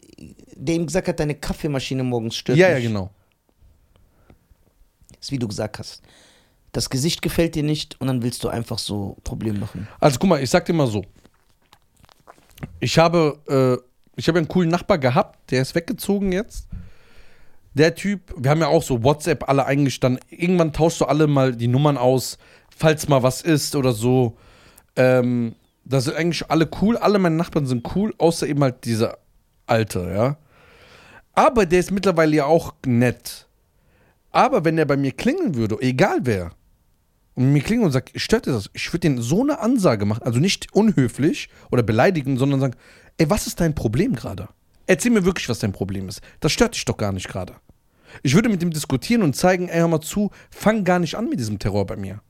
der 0.54 0.74
ihm 0.74 0.86
gesagt 0.86 1.06
hat, 1.06 1.20
deine 1.20 1.34
Kaffeemaschine 1.36 2.02
morgens 2.02 2.34
stört 2.36 2.58
Ja, 2.58 2.70
ja, 2.70 2.74
mich. 2.76 2.84
genau. 2.84 3.10
Das 5.10 5.20
ist 5.26 5.32
wie 5.32 5.38
du 5.38 5.46
gesagt 5.48 5.78
hast. 5.78 6.02
Das 6.72 6.90
Gesicht 6.90 7.22
gefällt 7.22 7.54
dir 7.54 7.62
nicht 7.62 8.00
und 8.00 8.06
dann 8.08 8.22
willst 8.22 8.44
du 8.44 8.48
einfach 8.48 8.78
so 8.78 9.16
Probleme 9.24 9.58
machen. 9.60 9.88
Also 10.00 10.18
guck 10.18 10.28
mal, 10.28 10.42
ich 10.42 10.50
sag 10.50 10.66
dir 10.66 10.74
mal 10.74 10.86
so. 10.86 11.04
Ich 12.80 12.98
habe, 12.98 13.38
äh, 13.48 13.82
ich 14.16 14.28
habe 14.28 14.38
einen 14.38 14.48
coolen 14.48 14.68
Nachbar 14.68 14.98
gehabt, 14.98 15.50
der 15.50 15.62
ist 15.62 15.74
weggezogen 15.74 16.32
jetzt. 16.32 16.68
Der 17.74 17.94
Typ, 17.94 18.34
wir 18.36 18.50
haben 18.50 18.60
ja 18.60 18.68
auch 18.68 18.82
so 18.82 19.04
WhatsApp 19.04 19.48
alle 19.48 19.64
eingestanden. 19.66 20.22
Irgendwann 20.30 20.72
tauschst 20.72 21.00
du 21.00 21.04
alle 21.04 21.26
mal 21.26 21.54
die 21.54 21.68
Nummern 21.68 21.96
aus, 21.96 22.38
falls 22.76 23.08
mal 23.08 23.22
was 23.22 23.40
ist 23.42 23.76
oder 23.76 23.92
so. 23.92 24.36
Ähm, 24.96 25.54
da 25.84 26.00
sind 26.00 26.16
eigentlich 26.16 26.50
alle 26.50 26.68
cool. 26.82 26.96
Alle 26.96 27.18
meine 27.18 27.36
Nachbarn 27.36 27.66
sind 27.66 27.94
cool, 27.94 28.14
außer 28.18 28.46
eben 28.46 28.62
halt 28.62 28.84
dieser 28.84 29.18
Alte, 29.66 30.12
ja. 30.14 30.36
Aber 31.34 31.66
der 31.66 31.78
ist 31.78 31.92
mittlerweile 31.92 32.36
ja 32.36 32.44
auch 32.46 32.74
nett. 32.84 33.46
Aber 34.32 34.64
wenn 34.64 34.76
der 34.76 34.84
bei 34.84 34.96
mir 34.96 35.12
klingeln 35.12 35.54
würde, 35.54 35.78
egal 35.80 36.20
wer, 36.22 36.50
und 37.38 37.52
mir 37.52 37.62
klingelt 37.62 37.86
und 37.86 37.92
sagt, 37.92 38.10
stört 38.20 38.46
dir 38.46 38.52
das? 38.52 38.68
Ich 38.72 38.88
würde 38.88 38.98
denen 38.98 39.22
so 39.22 39.42
eine 39.42 39.60
Ansage 39.60 40.04
machen, 40.04 40.24
also 40.24 40.40
nicht 40.40 40.74
unhöflich 40.74 41.48
oder 41.70 41.84
beleidigend, 41.84 42.36
sondern 42.36 42.58
sagen, 42.58 42.74
ey, 43.16 43.30
was 43.30 43.46
ist 43.46 43.60
dein 43.60 43.76
Problem 43.76 44.16
gerade? 44.16 44.48
Erzähl 44.88 45.12
mir 45.12 45.24
wirklich, 45.24 45.48
was 45.48 45.60
dein 45.60 45.70
Problem 45.70 46.08
ist. 46.08 46.20
Das 46.40 46.50
stört 46.50 46.74
dich 46.74 46.84
doch 46.84 46.96
gar 46.96 47.12
nicht 47.12 47.28
gerade. 47.28 47.54
Ich 48.24 48.34
würde 48.34 48.48
mit 48.48 48.60
dem 48.60 48.72
diskutieren 48.72 49.22
und 49.22 49.36
zeigen, 49.36 49.68
ey, 49.68 49.78
hör 49.78 49.86
mal 49.86 50.00
zu, 50.00 50.32
fang 50.50 50.82
gar 50.82 50.98
nicht 50.98 51.14
an 51.14 51.28
mit 51.28 51.38
diesem 51.38 51.60
Terror 51.60 51.86
bei 51.86 51.94
mir. 51.94 52.22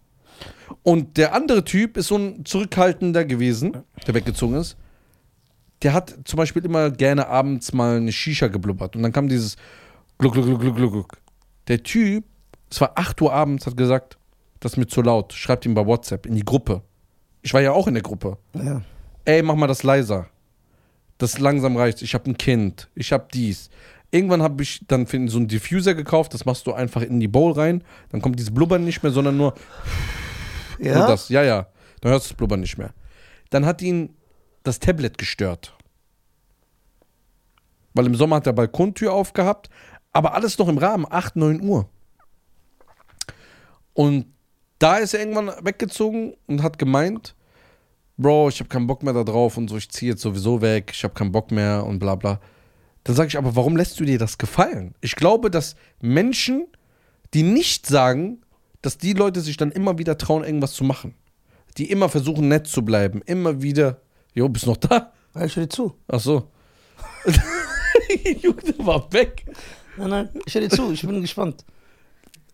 Und 0.83 1.17
der 1.17 1.33
andere 1.33 1.65
Typ 1.65 1.97
ist 1.97 2.09
so 2.09 2.19
ein 2.19 2.45
Zurückhaltender 2.45 3.25
gewesen, 3.25 3.79
der 4.07 4.13
weggezogen 4.13 4.57
ist. 4.57 4.77
Der 5.81 5.95
hat 5.95 6.19
zum 6.25 6.37
Beispiel 6.37 6.67
immer 6.67 6.91
gerne 6.91 7.29
abends 7.29 7.73
mal 7.73 7.97
eine 7.97 8.13
Shisha 8.13 8.49
geblubbert. 8.49 8.95
Und 8.95 9.05
dann 9.05 9.13
kam 9.13 9.31
dieses 9.31 9.57
Gluck, 10.19 10.35
Gluck, 10.35 10.45
Gluck, 10.45 10.77
Gluck, 10.77 10.93
Gluck. 10.93 11.19
Der 11.67 11.83
Typ, 11.83 12.25
es 12.71 12.79
war 12.83 12.93
8 12.97 13.23
Uhr 13.23 13.33
abends, 13.33 13.65
hat 13.65 13.75
gesagt, 13.75 14.19
das 14.61 14.73
ist 14.73 14.77
mir 14.77 14.87
zu 14.87 15.03
laut. 15.03 15.33
Schreibt 15.33 15.65
ihm 15.67 15.75
bei 15.75 15.87
WhatsApp 15.87 16.27
in 16.27 16.35
die 16.35 16.45
Gruppe. 16.45 16.83
Ich 17.43 17.55
war 17.55 17.61
ja 17.61 17.73
auch 17.73 17.87
in 17.87 17.95
der 17.95 18.03
Gruppe. 18.03 18.39
Ja. 18.55 18.83
Ey, 19.25 19.43
mach 19.43 19.55
mal 19.55 19.67
das 19.67 19.83
leiser. 19.83 20.29
Das 21.19 21.39
langsam 21.39 21.77
reicht. 21.77 22.03
Ich 22.03 22.15
habe 22.15 22.31
ein 22.31 22.39
Kind. 22.39 22.89
Ich 22.95 23.13
habe 23.13 23.29
dies. 23.33 23.71
Irgendwann 24.11 24.43
habe 24.43 24.63
ich 24.63 24.85
dann 24.89 25.07
für 25.07 25.17
ihn 25.17 25.29
so 25.29 25.39
einen 25.39 25.49
Diffuser 25.49 25.95
gekauft. 25.95 26.33
Das 26.35 26.45
machst 26.45 26.67
du 26.67 26.73
einfach 26.73 27.03
in 27.03 27.21
die 27.21 27.29
Bowl 27.29 27.53
rein. 27.53 27.85
Dann 28.11 28.23
kommt 28.23 28.39
dieses 28.39 28.55
Blubbern 28.55 28.85
nicht 28.85 29.03
mehr, 29.03 29.13
sondern 29.13 29.37
nur, 29.37 29.55
nur 30.79 30.87
Ja? 30.89 31.07
das. 31.07 31.29
Ja, 31.29 31.43
ja. 31.43 31.67
Dann 32.01 32.13
hörst 32.13 32.27
du 32.27 32.31
das 32.31 32.37
Blubbern 32.37 32.61
nicht 32.61 32.79
mehr. 32.79 32.95
Dann 33.51 33.67
hat 33.67 33.83
ihn 33.83 34.15
das 34.63 34.79
Tablet 34.79 35.19
gestört. 35.19 35.77
Weil 37.95 38.07
im 38.07 38.15
Sommer 38.15 38.37
hat 38.37 38.47
er 38.47 38.53
Balkontür 38.53 39.13
aufgehabt. 39.13 39.69
Aber 40.13 40.35
alles 40.35 40.57
noch 40.59 40.69
im 40.69 40.79
Rahmen. 40.79 41.07
8, 41.09 41.37
9 41.37 41.61
Uhr. 41.61 41.89
Und 43.93 44.27
da 44.79 44.97
ist 44.97 45.15
er 45.15 45.21
irgendwann 45.21 45.53
weggezogen 45.65 46.35
und 46.47 46.63
hat 46.63 46.79
gemeint, 46.79 47.35
Bro, 48.17 48.49
ich 48.49 48.59
habe 48.59 48.69
keinen 48.69 48.89
Bock 48.89 49.05
mehr 49.05 49.13
da 49.13 49.23
drauf 49.23 49.57
und 49.57 49.69
so, 49.69 49.77
ich 49.77 49.89
ziehe 49.91 50.13
jetzt 50.13 50.23
sowieso 50.23 50.61
weg, 50.61 50.91
ich 50.93 51.05
habe 51.05 51.15
keinen 51.15 51.31
Bock 51.31 51.53
mehr 51.53 51.87
und 51.87 52.01
bla 52.01 52.17
bla. 52.17 52.41
Dann 53.05 53.15
sage 53.15 53.29
ich, 53.29 53.39
aber 53.39 53.55
warum 53.55 53.77
lässt 53.77 53.99
du 54.01 54.05
dir 54.05 54.19
das 54.19 54.39
gefallen? 54.39 54.95
Ich 55.01 55.15
glaube, 55.15 55.51
dass 55.51 55.77
Menschen, 56.01 56.67
die 57.33 57.45
nicht 57.45 57.87
sagen, 57.87 58.43
dass 58.83 58.99
die 58.99 59.13
Leute 59.13 59.41
sich 59.41 59.57
dann 59.57 59.71
immer 59.71 59.99
wieder 59.99 60.19
trauen, 60.19 60.45
irgendwas 60.45 60.73
zu 60.73 60.85
machen. 60.85 61.15
Die 61.77 61.91
immer 61.91 62.09
versuchen, 62.09 62.49
nett 62.49 62.67
zu 62.67 62.85
bleiben. 62.85 63.23
Immer 63.25 63.63
wieder. 63.63 64.01
Jo, 64.35 64.49
bist 64.49 64.67
noch 64.67 64.77
da? 64.77 65.13
Ja, 65.35 65.45
ich 65.45 65.55
höre 65.55 65.65
dir 65.65 65.69
zu. 65.69 65.95
Ach 66.09 66.21
so. 66.21 66.51
Junge, 68.41 68.75
war 68.79 69.13
weg. 69.13 69.45
Nein, 69.97 70.11
nein, 70.11 70.29
ich 70.45 70.55
höre 70.55 70.63
dir 70.63 70.71
zu. 70.71 70.93
Ich 70.93 71.03
bin 71.03 71.21
gespannt. 71.21 71.65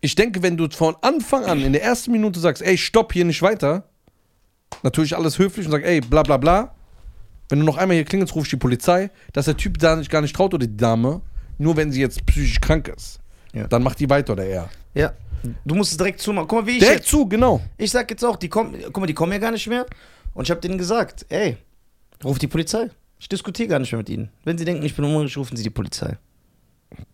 Ich 0.05 0.14
denke, 0.14 0.43
wenn 0.43 0.59
du 0.59 0.69
von 0.69 0.97
Anfang 1.01 1.47
an 1.47 1.62
in 1.62 1.73
der 1.73 1.83
ersten 1.83 2.12
Minute 2.12 2.38
sagst, 2.38 2.61
ey, 2.61 2.77
stopp, 2.77 3.14
hier 3.14 3.25
nicht 3.25 3.40
weiter, 3.40 3.85
natürlich 4.83 5.17
alles 5.17 5.38
höflich 5.38 5.64
und 5.64 5.73
sagst, 5.73 5.87
ey, 5.87 6.03
bla 6.03 6.23
bla 6.23 6.37
bla, 6.37 6.75
wenn 7.49 7.61
du 7.61 7.64
noch 7.64 7.79
einmal 7.79 7.95
hier 7.95 8.05
klingelst, 8.05 8.35
ruf 8.35 8.45
ich 8.45 8.51
die 8.51 8.59
Polizei, 8.59 9.09
dass 9.33 9.47
der 9.47 9.57
Typ 9.57 9.79
da 9.79 9.97
nicht, 9.97 10.11
gar 10.11 10.21
nicht 10.21 10.37
traut 10.37 10.53
oder 10.53 10.67
die 10.67 10.77
Dame, 10.77 11.23
nur 11.57 11.79
wenn 11.79 11.90
sie 11.90 12.03
jetzt 12.03 12.27
psychisch 12.27 12.61
krank 12.61 12.88
ist. 12.88 13.19
Ja. 13.55 13.67
Dann 13.67 13.83
macht 13.83 13.99
die 13.99 14.11
weiter 14.11 14.35
oder 14.35 14.45
er. 14.45 14.69
Ja. 14.93 15.14
Du 15.64 15.75
musst 15.75 15.93
es 15.93 15.97
direkt 15.97 16.21
zumachen. 16.21 16.49
Guck 16.49 16.61
mal, 16.61 16.67
wie 16.67 16.73
ich 16.73 16.79
Direkt 16.81 17.01
jetzt. 17.01 17.09
zu, 17.09 17.27
genau. 17.27 17.62
Ich 17.79 17.90
sag 17.90 18.11
jetzt 18.11 18.27
auch, 18.27 18.37
die 18.37 18.51
kommen, 18.51 18.77
guck 18.85 18.99
mal, 18.99 19.07
die 19.07 19.14
kommen 19.14 19.33
ja 19.33 19.38
gar 19.38 19.53
nicht 19.53 19.67
mehr. 19.69 19.87
Und 20.35 20.45
ich 20.45 20.51
habe 20.51 20.61
denen 20.61 20.77
gesagt, 20.77 21.25
ey, 21.31 21.57
ruf 22.23 22.38
die 22.38 22.47
Polizei. 22.47 22.90
Ich 23.19 23.29
diskutiere 23.31 23.69
gar 23.69 23.79
nicht 23.79 23.90
mehr 23.90 24.01
mit 24.01 24.11
ihnen. 24.11 24.29
Wenn 24.45 24.59
sie 24.59 24.67
denken, 24.67 24.85
ich 24.85 24.95
bin 24.95 25.07
unruhig, 25.07 25.35
rufen 25.38 25.57
sie 25.57 25.62
die 25.62 25.71
Polizei. 25.71 26.19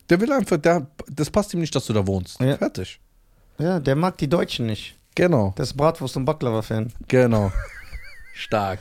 Der 0.09 0.21
will 0.21 0.33
einfach, 0.33 0.57
der, 0.57 0.87
das 1.09 1.31
passt 1.31 1.55
ihm 1.55 1.61
nicht, 1.61 1.75
dass 1.75 1.87
du 1.87 1.93
da 1.93 2.07
wohnst. 2.07 2.41
Ja. 2.41 2.57
Fertig. 2.57 3.01
Ja, 3.59 3.79
der 3.79 3.95
mag 3.97 4.17
die 4.19 4.29
Deutschen 4.29 4.67
nicht. 4.67 4.97
Genau, 5.15 5.53
Der 5.57 5.65
ist 5.65 5.77
Bratwurst- 5.77 6.17
und 6.17 6.25
Baklava-Fan. 6.25 6.93
genau. 7.09 7.53
Stark. 8.35 8.79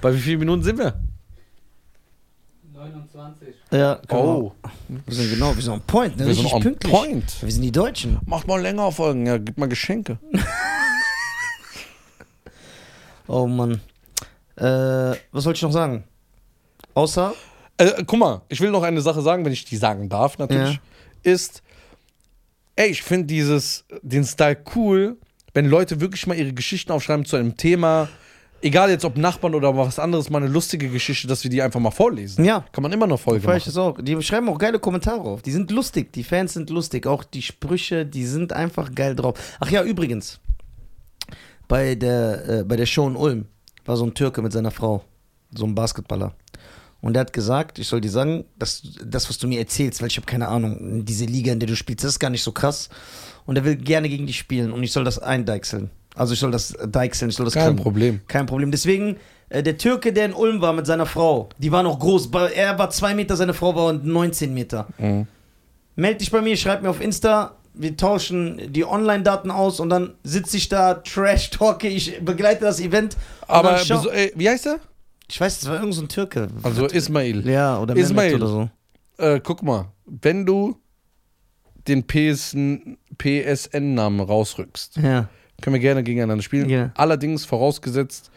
Bei 0.00 0.12
wie 0.12 0.18
vielen 0.18 0.40
Minuten 0.40 0.62
sind 0.62 0.78
wir? 0.78 0.98
29. 2.72 3.48
Ja, 3.70 4.00
Oh, 4.10 4.52
Wir, 4.88 5.00
wir 5.06 5.14
sind 5.14 5.30
genau, 5.30 5.54
wir 5.54 5.62
sind 5.62 5.72
on 5.72 5.80
point, 5.82 6.16
ne? 6.16 6.26
wir 6.26 6.34
sind 6.34 6.44
Richtig 6.44 6.54
on 6.54 6.62
pünktlich. 6.62 6.92
point. 6.92 7.42
Wir 7.42 7.50
sind 7.52 7.62
die 7.62 7.72
Deutschen. 7.72 8.18
Macht 8.26 8.46
mal 8.46 8.60
länger 8.60 8.90
Folgen, 8.92 9.26
ja, 9.26 9.38
gib 9.38 9.58
mal 9.58 9.68
Geschenke. 9.68 10.18
Oh 13.26 13.46
Mann. 13.46 13.80
Äh, 14.56 14.62
was 15.32 15.44
soll 15.44 15.52
ich 15.52 15.62
noch 15.62 15.72
sagen? 15.72 16.04
Außer, 16.94 17.34
Äh, 17.78 18.04
guck 18.06 18.18
mal, 18.18 18.42
ich 18.48 18.60
will 18.60 18.70
noch 18.70 18.82
eine 18.82 19.00
Sache 19.00 19.22
sagen, 19.22 19.44
wenn 19.44 19.52
ich 19.52 19.64
die 19.64 19.76
sagen 19.76 20.08
darf, 20.08 20.38
natürlich. 20.38 20.80
Ist, 21.22 21.62
ey, 22.76 22.88
ich 22.88 23.02
finde 23.02 23.26
dieses, 23.26 23.84
den 24.02 24.24
Style 24.24 24.58
cool, 24.74 25.16
wenn 25.54 25.66
Leute 25.66 26.00
wirklich 26.00 26.26
mal 26.26 26.36
ihre 26.36 26.52
Geschichten 26.52 26.92
aufschreiben 26.92 27.24
zu 27.24 27.36
einem 27.36 27.56
Thema, 27.56 28.08
egal 28.62 28.90
jetzt 28.90 29.04
ob 29.04 29.16
Nachbarn 29.16 29.54
oder 29.54 29.76
was 29.76 29.98
anderes, 29.98 30.30
mal 30.30 30.42
eine 30.42 30.48
lustige 30.50 30.88
Geschichte, 30.88 31.26
dass 31.26 31.42
wir 31.44 31.50
die 31.50 31.62
einfach 31.62 31.80
mal 31.80 31.90
vorlesen. 31.90 32.44
ja, 32.44 32.64
Kann 32.72 32.82
man 32.82 32.92
immer 32.92 33.06
noch 33.06 33.20
Folge 33.20 33.40
ich 33.40 33.46
machen. 33.46 33.62
das 33.64 33.76
auch. 33.76 33.98
Die 34.00 34.20
schreiben 34.22 34.48
auch 34.48 34.58
geile 34.58 34.78
Kommentare 34.78 35.20
auf. 35.20 35.42
Die 35.42 35.52
sind 35.52 35.70
lustig. 35.70 36.12
Die 36.12 36.24
Fans 36.24 36.54
sind 36.54 36.70
lustig. 36.70 37.06
Auch 37.06 37.24
die 37.24 37.42
Sprüche, 37.42 38.04
die 38.06 38.24
sind 38.24 38.52
einfach 38.52 38.94
geil 38.94 39.14
drauf. 39.14 39.56
Ach 39.60 39.70
ja, 39.70 39.82
übrigens. 39.82 40.40
Bei 41.66 41.94
der, 41.94 42.48
äh, 42.48 42.64
bei 42.64 42.76
der 42.76 42.86
Show 42.86 43.06
in 43.08 43.16
Ulm 43.16 43.46
war 43.84 43.96
so 43.96 44.04
ein 44.04 44.14
Türke 44.14 44.40
mit 44.42 44.52
seiner 44.52 44.70
Frau. 44.70 45.04
So 45.54 45.64
ein 45.66 45.74
Basketballer. 45.74 46.34
Und 47.00 47.16
er 47.16 47.20
hat 47.20 47.32
gesagt, 47.32 47.78
ich 47.78 47.86
soll 47.86 48.00
dir 48.00 48.10
sagen, 48.10 48.44
dass 48.58 48.82
das, 49.04 49.28
was 49.28 49.38
du 49.38 49.46
mir 49.46 49.60
erzählst, 49.60 50.00
weil 50.02 50.08
ich 50.08 50.16
habe 50.16 50.26
keine 50.26 50.48
Ahnung, 50.48 51.04
diese 51.04 51.24
Liga, 51.26 51.52
in 51.52 51.60
der 51.60 51.68
du 51.68 51.76
spielst, 51.76 52.02
das 52.04 52.12
ist 52.12 52.18
gar 52.18 52.30
nicht 52.30 52.42
so 52.42 52.50
krass. 52.52 52.88
Und 53.46 53.56
er 53.56 53.64
will 53.64 53.76
gerne 53.76 54.08
gegen 54.08 54.26
dich 54.26 54.36
spielen 54.38 54.72
und 54.72 54.82
ich 54.82 54.92
soll 54.92 55.04
das 55.04 55.18
eindeichseln. 55.18 55.90
Also 56.16 56.34
ich 56.34 56.40
soll 56.40 56.50
das 56.50 56.74
deichseln, 56.88 57.28
ich 57.30 57.36
soll 57.36 57.44
das 57.44 57.54
Kein 57.54 57.66
können. 57.66 57.76
Problem. 57.76 58.20
Kein 58.26 58.46
Problem. 58.46 58.72
Deswegen, 58.72 59.16
äh, 59.48 59.62
der 59.62 59.78
Türke, 59.78 60.12
der 60.12 60.24
in 60.26 60.34
Ulm 60.34 60.60
war 60.60 60.72
mit 60.72 60.86
seiner 60.86 61.06
Frau, 61.06 61.48
die 61.58 61.70
war 61.70 61.84
noch 61.84 61.98
groß. 62.00 62.30
Er 62.54 62.76
war 62.78 62.90
zwei 62.90 63.14
Meter, 63.14 63.36
seine 63.36 63.54
Frau 63.54 63.76
war 63.76 63.92
19 63.92 64.52
Meter. 64.52 64.88
Mhm. 64.98 65.28
Meld 65.94 66.20
dich 66.20 66.30
bei 66.32 66.40
mir, 66.42 66.56
schreib 66.56 66.82
mir 66.82 66.90
auf 66.90 67.00
Insta. 67.00 67.54
Wir 67.74 67.96
tauschen 67.96 68.72
die 68.72 68.84
Online-Daten 68.84 69.52
aus 69.52 69.78
und 69.78 69.88
dann 69.90 70.14
sitze 70.24 70.56
ich 70.56 70.68
da, 70.68 70.94
trash-talke, 70.94 71.86
ich 71.86 72.18
begleite 72.24 72.62
das 72.64 72.80
Event. 72.80 73.16
Aber, 73.46 73.76
beso- 73.76 74.10
äh, 74.10 74.32
wie 74.34 74.48
heißt 74.48 74.66
er? 74.66 74.80
Ich 75.30 75.40
weiß, 75.40 75.62
es 75.62 75.68
war 75.68 75.76
irgend 75.78 75.94
so 75.94 76.02
ein 76.02 76.08
Türke. 76.08 76.48
Also 76.62 76.86
Ismail. 76.86 77.46
ja, 77.48 77.78
oder 77.80 77.94
Ismail. 77.96 78.32
Mehmet 78.32 78.42
oder 78.42 78.50
so. 78.50 78.70
Äh, 79.22 79.40
guck 79.42 79.62
mal, 79.62 79.92
wenn 80.06 80.46
du 80.46 80.76
den 81.86 82.06
PSN 82.06 82.96
PSN-Namen 83.18 84.20
rausrückst, 84.20 84.96
Ja. 84.98 85.28
können 85.60 85.74
wir 85.74 85.80
gerne 85.80 86.02
gegeneinander 86.02 86.42
spielen. 86.42 86.68
Ja. 86.68 86.92
Allerdings 86.94 87.44
vorausgesetzt, 87.44 88.30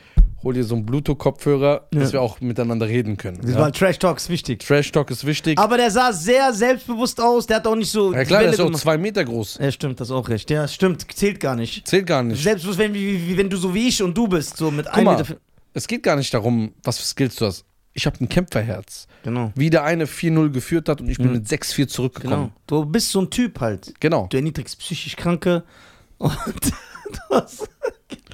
hol 0.44 0.54
dir 0.56 0.64
so 0.64 0.74
einen 0.76 0.86
Bluetooth-Kopfhörer, 0.86 1.88
dass 1.92 2.10
Ja. 2.10 2.14
wir 2.14 2.22
auch 2.22 2.42
miteinander 2.42 2.88
reden 2.88 3.16
können. 3.18 3.40
Das 3.42 3.52
Ja? 3.52 3.60
war 3.60 3.72
Trash-Talk, 3.72 4.18
ist 4.18 4.30
wichtig. 4.30 4.66
Trash 4.66 4.92
Talk 4.92 5.12
ist 5.12 5.26
wichtig. 5.26 5.60
Aber 5.60 5.78
der 5.78 5.92
sah 5.92 6.12
sehr 6.12 6.52
selbstbewusst 6.54 7.22
aus, 7.22 7.46
der 7.46 7.58
hat 7.58 7.68
auch 7.68 7.76
nicht 7.76 7.92
so. 7.92 8.12
ja 8.14 8.26
klar, 8.26 8.42
der 8.42 8.52
ist 8.54 8.60
auch 8.60 8.72
zwei 8.72 8.98
Meter 8.98 9.24
groß. 9.24 9.60
Ja, 9.62 9.72
stimmt, 9.72 10.00
das 10.00 10.08
ist 10.08 10.14
auch 10.14 10.28
recht. 10.30 10.50
Ja, 10.50 10.68
stimmt, 10.68 11.06
zählt 11.14 11.40
gar 11.40 11.56
nicht. 11.56 11.88
Zählt 11.88 12.08
gar 12.08 12.24
nicht. 12.24 12.42
Selbstbewusst, 12.42 12.80
wenn, 12.80 12.94
wie, 12.94 13.28
wie, 13.28 13.38
wenn 13.38 13.50
du 13.50 13.58
so 13.58 13.74
wie 13.74 13.88
ich 13.88 14.02
und 14.02 14.18
du 14.18 14.28
bist, 14.28 14.58
so 14.58 14.72
mit 14.72 14.86
Guck 14.88 14.98
einem. 14.98 15.18
Meter. 15.18 15.36
Es 15.74 15.88
geht 15.88 16.04
gar 16.04 16.16
nicht 16.16 16.34
darum, 16.34 16.74
was 16.84 16.98
für 17.00 17.06
Skills 17.06 17.36
du 17.36 17.46
hast. 17.46 17.66
Ich 17.94 18.06
habe 18.06 18.18
ein 18.24 18.30
Kämpferherz. 18.30 19.08
Genau. 19.24 19.52
Wie 19.56 19.70
der 19.70 19.84
eine 19.84 20.06
4-0 20.06 20.50
geführt 20.52 20.88
hat 20.90 21.02
und 21.02 21.10
ich 21.10 21.18
bin 21.18 21.28
Mhm. 21.28 21.34
mit 21.34 21.48
6-4 21.48 21.76
Genau. 21.86 21.90
zurückgekommen. 21.94 22.54
Du 22.68 22.86
bist 22.86 23.12
so 23.12 23.22
ein 23.22 23.30
Typ 23.30 23.60
halt. 23.60 23.94
Genau. 24.00 24.28
Du 24.28 24.38
erniedrigst 24.38 24.80
psychisch 24.80 25.16
Kranke 25.18 25.64
und 26.18 26.34
du 26.66 27.36
hast. 27.36 27.70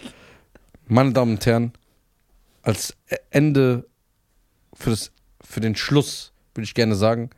Meine 0.87 1.11
Damen 1.11 1.33
und 1.33 1.45
Herren, 1.45 1.73
als 2.61 2.95
Ende 3.29 3.85
für, 4.73 4.91
das, 4.91 5.11
für 5.43 5.59
den 5.59 5.75
Schluss 5.75 6.31
würde 6.53 6.63
ich 6.65 6.73
gerne 6.73 6.95
sagen, 6.95 7.29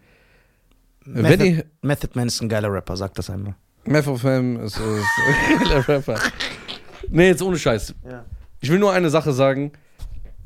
Method, 1.06 1.44
ihr 1.46 1.66
Method 1.82 2.12
Man 2.16 2.28
ist 2.28 2.42
ein 2.42 2.50
geiler 2.50 2.72
Rapper, 2.72 2.96
sag 2.98 3.14
das 3.16 3.30
einmal. 3.30 3.56
Meth 3.86 4.08
of 4.08 4.22
Fame 4.22 4.58
ist, 4.60 4.78
ist 4.78 5.70
der 5.72 5.88
Rapper. 5.88 6.20
Nee, 7.12 7.28
jetzt 7.30 7.42
ohne 7.42 7.58
Scheiß. 7.58 7.96
Ja. 8.04 8.24
Ich 8.60 8.70
will 8.70 8.78
nur 8.78 8.92
eine 8.92 9.10
Sache 9.10 9.34
sagen. 9.34 9.72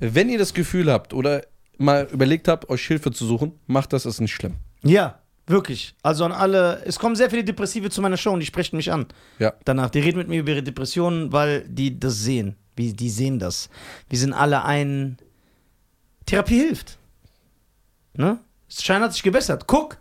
Wenn 0.05 0.29
ihr 0.29 0.37
das 0.37 0.53
Gefühl 0.53 0.91
habt 0.91 1.13
oder 1.13 1.43
mal 1.77 2.07
überlegt 2.11 2.49
habt, 2.49 2.69
euch 2.69 2.85
Hilfe 2.85 3.11
zu 3.11 3.25
suchen, 3.25 3.53
macht 3.67 3.93
das, 3.93 4.05
ist 4.05 4.19
nicht 4.19 4.33
schlimm. 4.33 4.55
Ja, 4.83 5.19
wirklich. 5.47 5.95
Also 6.03 6.25
an 6.25 6.33
alle. 6.33 6.83
Es 6.85 6.99
kommen 6.99 7.15
sehr 7.15 7.29
viele 7.29 7.45
Depressive 7.45 7.89
zu 7.89 8.01
meiner 8.01 8.17
Show 8.17 8.31
und 8.31 8.41
die 8.41 8.45
sprechen 8.45 8.75
mich 8.75 8.91
an. 8.91 9.05
Ja. 9.39 9.53
Danach. 9.63 9.89
Die 9.89 9.99
reden 9.99 10.17
mit 10.17 10.27
mir 10.27 10.41
über 10.41 10.51
ihre 10.51 10.63
Depressionen, 10.63 11.31
weil 11.31 11.65
die 11.67 11.97
das 11.97 12.19
sehen. 12.19 12.57
Wie, 12.75 12.91
die 12.91 13.09
sehen 13.09 13.39
das. 13.39 13.69
Wir 14.09 14.19
sind 14.19 14.33
alle 14.33 14.65
ein. 14.65 15.17
Therapie 16.25 16.57
hilft. 16.59 16.97
Ne? 18.15 18.39
Schein 18.69 19.01
hat 19.01 19.13
sich 19.13 19.23
gebessert. 19.23 19.67
Guck, 19.67 19.97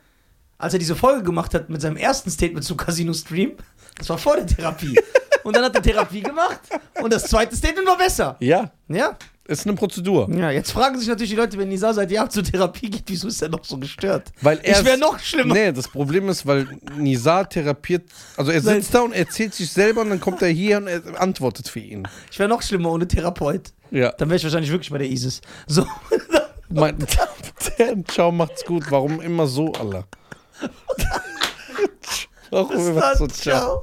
als 0.59 0.73
er 0.73 0.79
diese 0.79 0.97
Folge 0.97 1.23
gemacht 1.23 1.55
hat 1.55 1.71
mit 1.71 1.81
seinem 1.81 1.97
ersten 1.97 2.31
Statement 2.31 2.65
zum 2.65 2.77
Casino 2.77 3.13
Stream, 3.13 3.53
das 3.99 4.09
war 4.09 4.19
vor 4.19 4.37
der 4.37 4.47
Therapie. 4.47 4.99
und 5.45 5.55
dann 5.55 5.65
hat 5.65 5.75
er 5.75 5.83
Therapie 5.83 6.23
gemacht 6.23 6.61
und 7.03 7.13
das 7.13 7.25
zweite 7.25 7.55
Statement 7.57 7.87
war 7.87 7.99
besser. 7.99 8.37
Ja, 8.41 8.71
Ja? 8.89 9.17
Ist 9.47 9.67
eine 9.67 9.75
Prozedur. 9.75 10.29
Ja, 10.31 10.51
jetzt 10.51 10.71
fragen 10.71 10.99
sich 10.99 11.09
natürlich 11.09 11.31
die 11.31 11.37
Leute, 11.37 11.59
wenn 11.59 11.69
Nisa 11.69 11.93
seit 11.93 12.11
Jahren 12.11 12.31
zur 12.31 12.45
Therapie 12.45 12.91
geht, 12.91 13.05
wieso 13.07 13.29
ist 13.29 13.43
er 13.43 13.49
noch 13.49 13.65
so 13.65 13.77
gestört? 13.77 14.31
Weil 14.41 14.61
er 14.63 14.79
Ich 14.79 14.85
wäre 14.85 14.99
noch 14.99 15.19
schlimmer. 15.19 15.55
Nee, 15.55 15.73
das 15.73 15.89
Problem 15.89 16.29
ist, 16.29 16.47
weil 16.47 16.69
Nizar 16.97 17.49
therapiert, 17.49 18.05
also 18.37 18.53
er 18.53 18.61
sitzt 18.61 18.95
da 18.95 19.01
und 19.01 19.13
erzählt 19.13 19.55
sich 19.55 19.71
selber 19.71 20.03
und 20.03 20.11
dann 20.11 20.21
kommt 20.21 20.43
er 20.43 20.49
hier 20.49 20.77
und 20.79 20.87
er 20.87 21.21
antwortet 21.21 21.69
für 21.69 21.81
ihn. 21.81 22.07
Ich 22.31 22.39
wäre 22.39 22.49
noch 22.49 22.63
schlimmer 22.63 22.93
ohne 22.93 23.09
Therapeut. 23.09 23.73
Ja. 23.91 24.13
Dann 24.13 24.29
wäre 24.29 24.37
ich 24.37 24.45
wahrscheinlich 24.45 24.71
wirklich 24.71 24.91
bei 24.91 24.99
der 24.99 25.11
ISIS. 25.11 25.41
So. 25.67 25.87
Herren, 27.77 28.05
ciao, 28.07 28.33
macht's 28.33 28.65
gut. 28.65 28.85
Warum 28.91 29.21
immer 29.21 29.47
so, 29.47 29.73
Allah? 29.73 30.05
Warum 32.51 32.89
immer 32.89 33.17
so, 33.17 33.27
ciao. 33.27 33.83